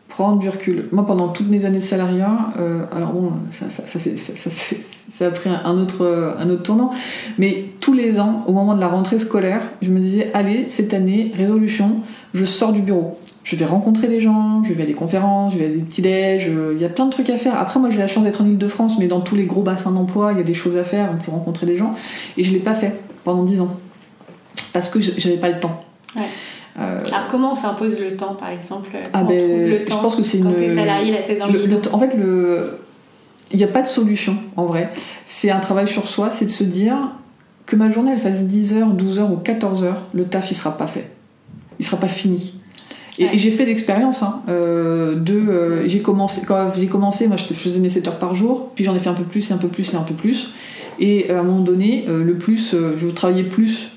[0.08, 0.88] Prendre du recul.
[0.92, 4.34] Moi, pendant toutes mes années de salariat, euh, alors bon, ça, ça, ça, c'est- ça,
[4.36, 6.90] ça, c'est- ça a pris un autre, un autre tournant,
[7.38, 10.92] mais tous les ans, au moment de la rentrée scolaire, je me disais, allez, cette
[10.94, 12.00] année, résolution,
[12.36, 13.18] je sors du bureau.
[13.44, 16.48] Je vais rencontrer des gens, je vais à des conférences, je vais à des petits-déj,
[16.48, 17.56] euh, il y a plein de trucs à faire.
[17.58, 20.32] Après, moi, j'ai la chance d'être en Ile-de-France, mais dans tous les gros bassins d'emploi,
[20.32, 21.94] il y a des choses à faire pour rencontrer des gens,
[22.36, 22.92] et je l'ai pas fait
[23.24, 23.76] pendant dix ans.
[24.72, 25.84] Parce que j'avais pas le temps.
[26.16, 26.22] Ouais.
[26.78, 29.98] Euh, Alors comment on s'impose le temps, par exemple ah on ben, le je temps
[29.98, 30.52] pense que c'est une.
[30.54, 32.80] t'es salarié, dans le, en fait, le,
[33.52, 34.92] il n'y a pas de solution en vrai.
[35.24, 36.96] C'est un travail sur soi, c'est de se dire
[37.64, 41.10] que ma journée elle fasse 10h, 12h ou 14h, le taf il sera pas fait.
[41.78, 42.54] Il sera pas fini.
[43.18, 43.34] Et, Ouais.
[43.34, 45.32] et j'ai fait l'expérience hein, euh, de.
[45.34, 48.84] euh, j'ai commencé, quand j'ai commencé, moi je faisais mes 7 heures par jour, puis
[48.84, 50.52] j'en ai fait un peu plus et un peu plus et un peu plus.
[50.98, 53.90] Et euh, à un moment donné, euh, le plus, je travaillais plus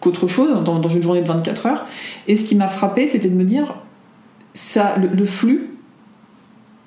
[0.00, 1.84] qu'autre chose dans, dans une journée de 24 heures.
[2.26, 3.74] Et ce qui m'a frappé, c'était de me dire
[4.54, 5.70] ça, le, le flux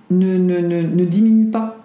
[0.09, 1.77] ne, ne, ne, ne diminue pas.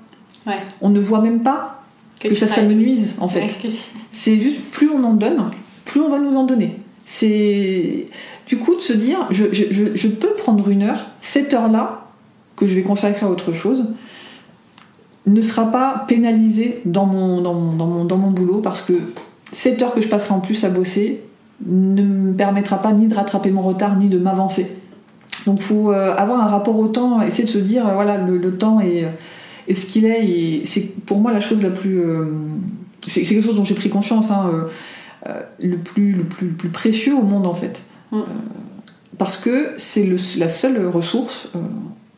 [0.47, 0.55] Ouais.
[0.81, 1.83] On ne voit même pas
[2.21, 3.41] que, tu ça travailles s'amenuise en plus.
[3.41, 3.69] fait.
[3.69, 3.75] Que
[4.13, 5.51] C'est juste plus on en donne,
[5.85, 6.79] plus on va nous en donner.
[7.07, 8.09] C'est
[8.47, 12.09] du coup de se dire je, je, je, peux prendre une heure, cette heure-là
[12.57, 13.87] que je vais consacrer à autre chose
[15.27, 18.95] ne sera pas pénalisée dans mon, dans mon, dans mon, dans mon boulot parce que
[19.53, 21.23] cette heure que je passerai en plus à bosser
[21.65, 24.77] ne me permettra pas ni de rattraper mon retard ni de m'avancer.
[25.47, 28.81] Donc faut euh, avoir un rapport au temps, essayer de se dire voilà le, temps
[28.81, 29.09] est,
[29.73, 32.27] ce qu'il est et c'est pour moi la chose la plus euh,
[33.07, 34.65] c'est quelque chose dont j'ai pris conscience hein, euh,
[35.61, 37.83] le, plus, le, plus, le plus précieux au monde en fait.
[38.11, 38.19] Mm.
[38.19, 38.25] Euh,
[39.19, 40.07] parce que c'est
[40.37, 41.61] la seule ressource euh,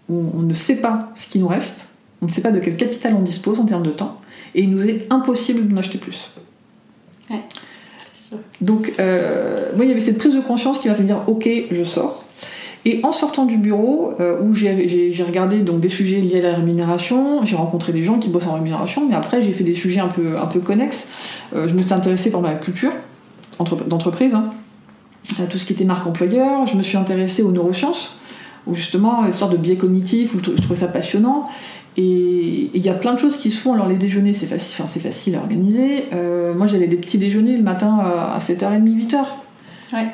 [0.08, 2.76] où on ne sait pas ce qui nous reste, on ne sait pas de quel
[2.76, 4.20] capital on dispose en termes de temps,
[4.54, 6.32] et il nous est impossible d'en acheter plus.
[7.28, 8.38] Sûr.
[8.60, 11.22] Donc, euh, moi, il y avait cette prise de conscience qui m'a fait me dire
[11.28, 12.24] Ok, je sors.
[12.84, 16.56] Et en sortant du bureau, euh, où j'ai regardé donc, des sujets liés à la
[16.56, 20.00] rémunération, j'ai rencontré des gens qui bossent en rémunération, mais après j'ai fait des sujets
[20.00, 21.08] un peu, un peu connexes.
[21.54, 22.92] Euh, je me suis intéressée par la culture
[23.88, 24.52] d'entreprise, hein,
[25.42, 26.66] à tout ce qui était marque employeur.
[26.66, 28.16] Je me suis intéressée aux neurosciences,
[28.66, 31.48] où justement, l'histoire de biais cognitifs, où je, trouvais ça passionnant.
[31.96, 33.72] Et il y a plein de choses qui se font.
[33.72, 36.04] Alors les déjeuners, c'est facile, facile à organiser.
[36.12, 39.24] Euh, moi, j'avais des petits déjeuners le matin à 7h30, 8h.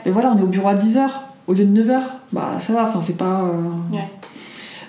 [0.06, 1.10] Et voilà, on est au bureau à 10h
[1.46, 2.00] au lieu de 9h,
[2.32, 3.42] bah ça va, enfin c'est pas.
[3.42, 3.98] Euh,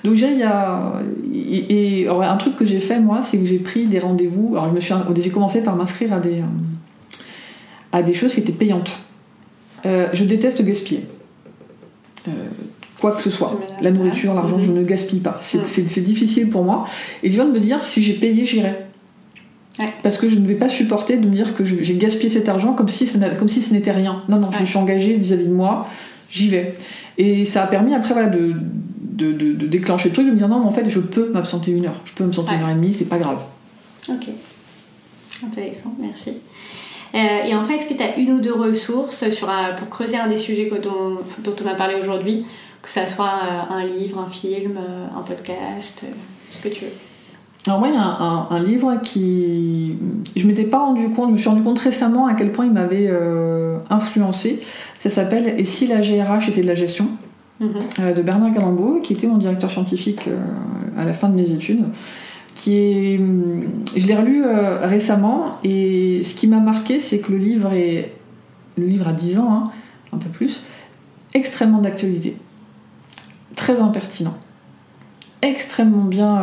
[0.03, 0.93] Donc il y a.
[1.33, 4.53] Et, un truc que j'ai fait moi, c'est que j'ai pris des rendez-vous.
[4.53, 6.41] Alors je me suis, j'ai commencé par m'inscrire à des,
[7.91, 8.99] à des choses qui étaient payantes.
[9.85, 11.05] Euh, je déteste gaspiller.
[12.27, 12.31] Euh,
[12.99, 13.59] quoi que ce soit.
[13.81, 14.79] La nourriture, l'argent, je mhm.
[14.79, 15.39] ne gaspille pas.
[15.53, 15.61] Mhm.
[15.65, 16.85] C'est difficile pour moi.
[17.21, 18.75] Et je viens de me dire, si j'ai payé, j'irai.
[20.03, 22.73] Parce que je ne vais pas supporter de me dire que j'ai gaspillé cet argent
[22.73, 24.23] comme si, comme si ce n'était rien.
[24.29, 25.85] Non, non, je me suis engagée vis-à-vis de moi
[26.29, 26.75] j'y vais.
[27.17, 28.53] Et ça a permis après voilà, de,
[29.15, 31.71] de, de, déclencher le truc, de me dire non, mais en fait, je peux m'absenter
[31.71, 32.01] une heure.
[32.05, 33.39] Je peux m'absenter une heure et demie, c'est pas grave.
[34.09, 34.27] Ok.
[35.43, 36.31] Intéressant, merci.
[37.13, 40.17] Euh, et enfin, est-ce que tu as une ou deux ressources sur, euh, pour creuser
[40.17, 42.45] un des sujets dont, dont on a parlé aujourd'hui,
[42.81, 44.77] que ça soit euh, un livre, un film,
[45.15, 46.03] un podcast,
[46.51, 46.91] ce que tu veux?
[47.67, 49.95] Alors moi, il y a un, livre qui...
[50.35, 52.71] Je m'étais pas rendu compte, je me suis rendu compte récemment à quel point il
[52.71, 53.09] m'avait
[53.89, 54.61] influencé.
[54.99, 57.09] Ça s'appelle Et si la GRH était de la gestion
[57.59, 57.69] mhm.
[57.99, 60.37] euh, de Bernard Galambeau, qui était mon directeur scientifique euh,
[60.97, 61.85] à la fin de mes études.
[62.53, 67.33] Qui est, hum, je l'ai relu euh, récemment et ce qui m'a marqué, c'est que
[67.33, 68.13] le livre est,
[68.77, 69.71] le livre a 10 ans, hein,
[70.13, 70.63] un peu plus,
[71.33, 72.37] extrêmement d'actualité,
[73.55, 74.37] très impertinent
[75.49, 76.41] extrêmément bien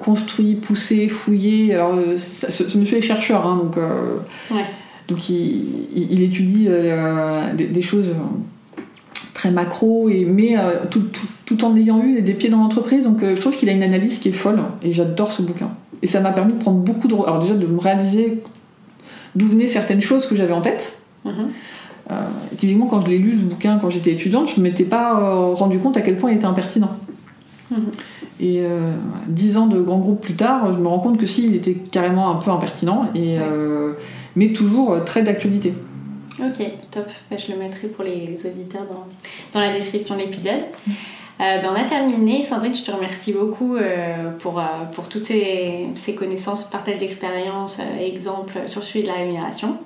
[0.00, 1.74] construit, poussé, fouillé.
[1.74, 3.78] Alors, ce, monsieur est chercheur, hein, donc
[5.10, 8.14] donc il, étudie euh, des, choses
[9.34, 13.04] très macro, et, mais euh, tout, en ayant eu des pieds dans l'entreprise.
[13.04, 15.70] Donc euh, je trouve qu'il a une analyse qui est folle et j'adore ce bouquin.
[16.02, 17.14] Et ça m'a permis de prendre beaucoup de...
[17.14, 18.40] Alors déjà de me réaliser
[19.34, 21.02] d'où venaient certaines choses que j'avais en tête.
[21.26, 22.56] Mm-hmm.
[22.56, 25.78] typiquement quand je l'ai lu ce bouquin quand j'étais étudiante, je ne m'étais pas rendu
[25.78, 26.96] compte à quel point il était impertinent.
[28.40, 28.62] Et
[29.28, 31.74] dix ans de grands groupes plus tard, je me rends compte que si, il était
[31.74, 33.06] carrément un peu impertinent.
[33.14, 33.38] Et
[34.36, 35.74] mais toujours euh, très d'actualité.
[36.38, 37.06] Ok, top.
[37.30, 39.06] Bah, je le mettrai pour les auditeurs dans,
[39.52, 40.62] dans la description de l'épisode.
[41.40, 42.42] Euh, bah, on a terminé.
[42.42, 44.62] Sandrine, je te remercie beaucoup euh, pour,
[44.92, 49.76] pour toutes ces, ces connaissances, partage d'expériences, exemples sur sujet de la rémunération.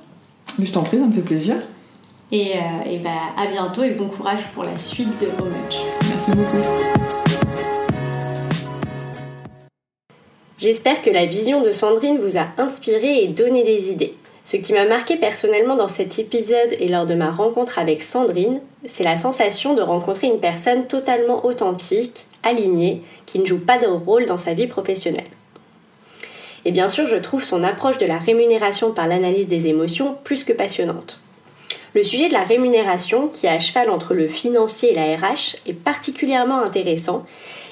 [0.59, 1.57] Mais je t'en prie, ça me fait plaisir.
[2.31, 2.53] Et,
[2.87, 5.83] et bah, à bientôt et bon courage pour la suite de Homage.
[6.03, 7.04] Merci beaucoup.
[10.65, 14.15] J'espère que la vision de Sandrine vous a inspiré et donné des idées.
[14.47, 18.63] Ce qui m'a marqué personnellement dans cet épisode et lors de ma rencontre avec Sandrine,
[18.87, 23.87] c'est la sensation de rencontrer une personne totalement authentique, alignée, qui ne joue pas de
[23.87, 25.29] rôle dans sa vie professionnelle.
[26.65, 30.45] Et bien sûr, je trouve son approche de la rémunération par l'analyse des émotions plus
[30.45, 31.21] que passionnante.
[31.93, 35.57] Le sujet de la rémunération, qui est à cheval entre le financier et la RH,
[35.67, 37.27] est particulièrement intéressant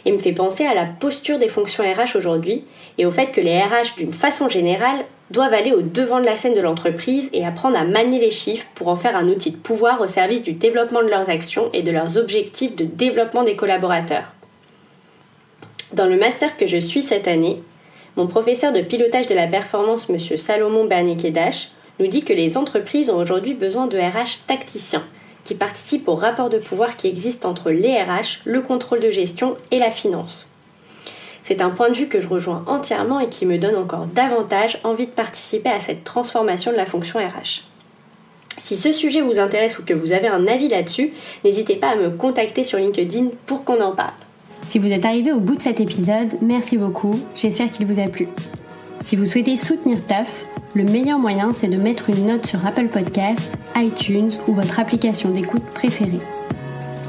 [0.05, 2.65] et me fait penser à la posture des fonctions RH aujourd'hui
[2.99, 6.37] et au fait que les RH, d'une façon générale, doivent aller au devant de la
[6.37, 9.57] scène de l'entreprise et apprendre à manier les chiffres pour en faire un outil de
[9.57, 13.57] pouvoir au service du développement de leurs actions et de leurs objectifs de développement des
[13.57, 14.27] collaborateurs.
[15.95, 17.63] Dans le master que je suis cette année,
[18.17, 20.19] mon professeur de pilotage de la performance, M.
[20.19, 25.05] Salomon Bernier-Kedash, nous dit que les entreprises ont aujourd'hui besoin de RH tacticiens
[25.45, 29.57] qui participent au rapport de pouvoir qui existe entre les RH, le contrôle de gestion
[29.71, 30.49] et la finance.
[31.43, 34.79] C'est un point de vue que je rejoins entièrement et qui me donne encore davantage
[34.85, 37.65] envie de participer à cette transformation de la fonction RH.
[38.59, 41.13] Si ce sujet vous intéresse ou que vous avez un avis là-dessus,
[41.45, 44.13] n'hésitez pas à me contacter sur LinkedIn pour qu'on en parle.
[44.69, 48.09] Si vous êtes arrivé au bout de cet épisode, merci beaucoup, j'espère qu'il vous a
[48.09, 48.29] plu.
[49.03, 52.87] Si vous souhaitez soutenir TAF, le meilleur moyen c'est de mettre une note sur Apple
[52.87, 56.21] Podcasts, iTunes ou votre application d'écoute préférée.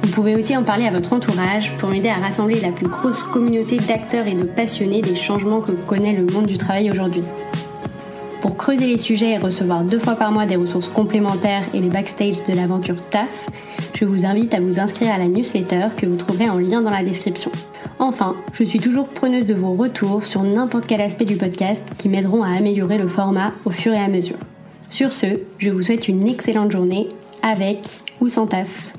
[0.02, 3.22] Vous pouvez aussi en parler à votre entourage pour m'aider à rassembler la plus grosse
[3.24, 7.24] communauté d'acteurs et de passionnés des changements que connaît le monde du travail aujourd'hui.
[8.42, 11.90] Pour creuser les sujets et recevoir deux fois par mois des ressources complémentaires et les
[11.90, 13.30] backstage de l'aventure TAF,
[13.96, 16.90] je vous invite à vous inscrire à la newsletter que vous trouverez en lien dans
[16.90, 17.52] la description.
[18.00, 22.10] Enfin, je suis toujours preneuse de vos retours sur n'importe quel aspect du podcast qui
[22.10, 24.38] m'aideront à améliorer le format au fur et à mesure.
[24.90, 25.28] Sur ce,
[25.58, 27.08] je vous souhaite une excellente journée
[27.42, 27.80] avec
[28.20, 28.92] ou sans taf.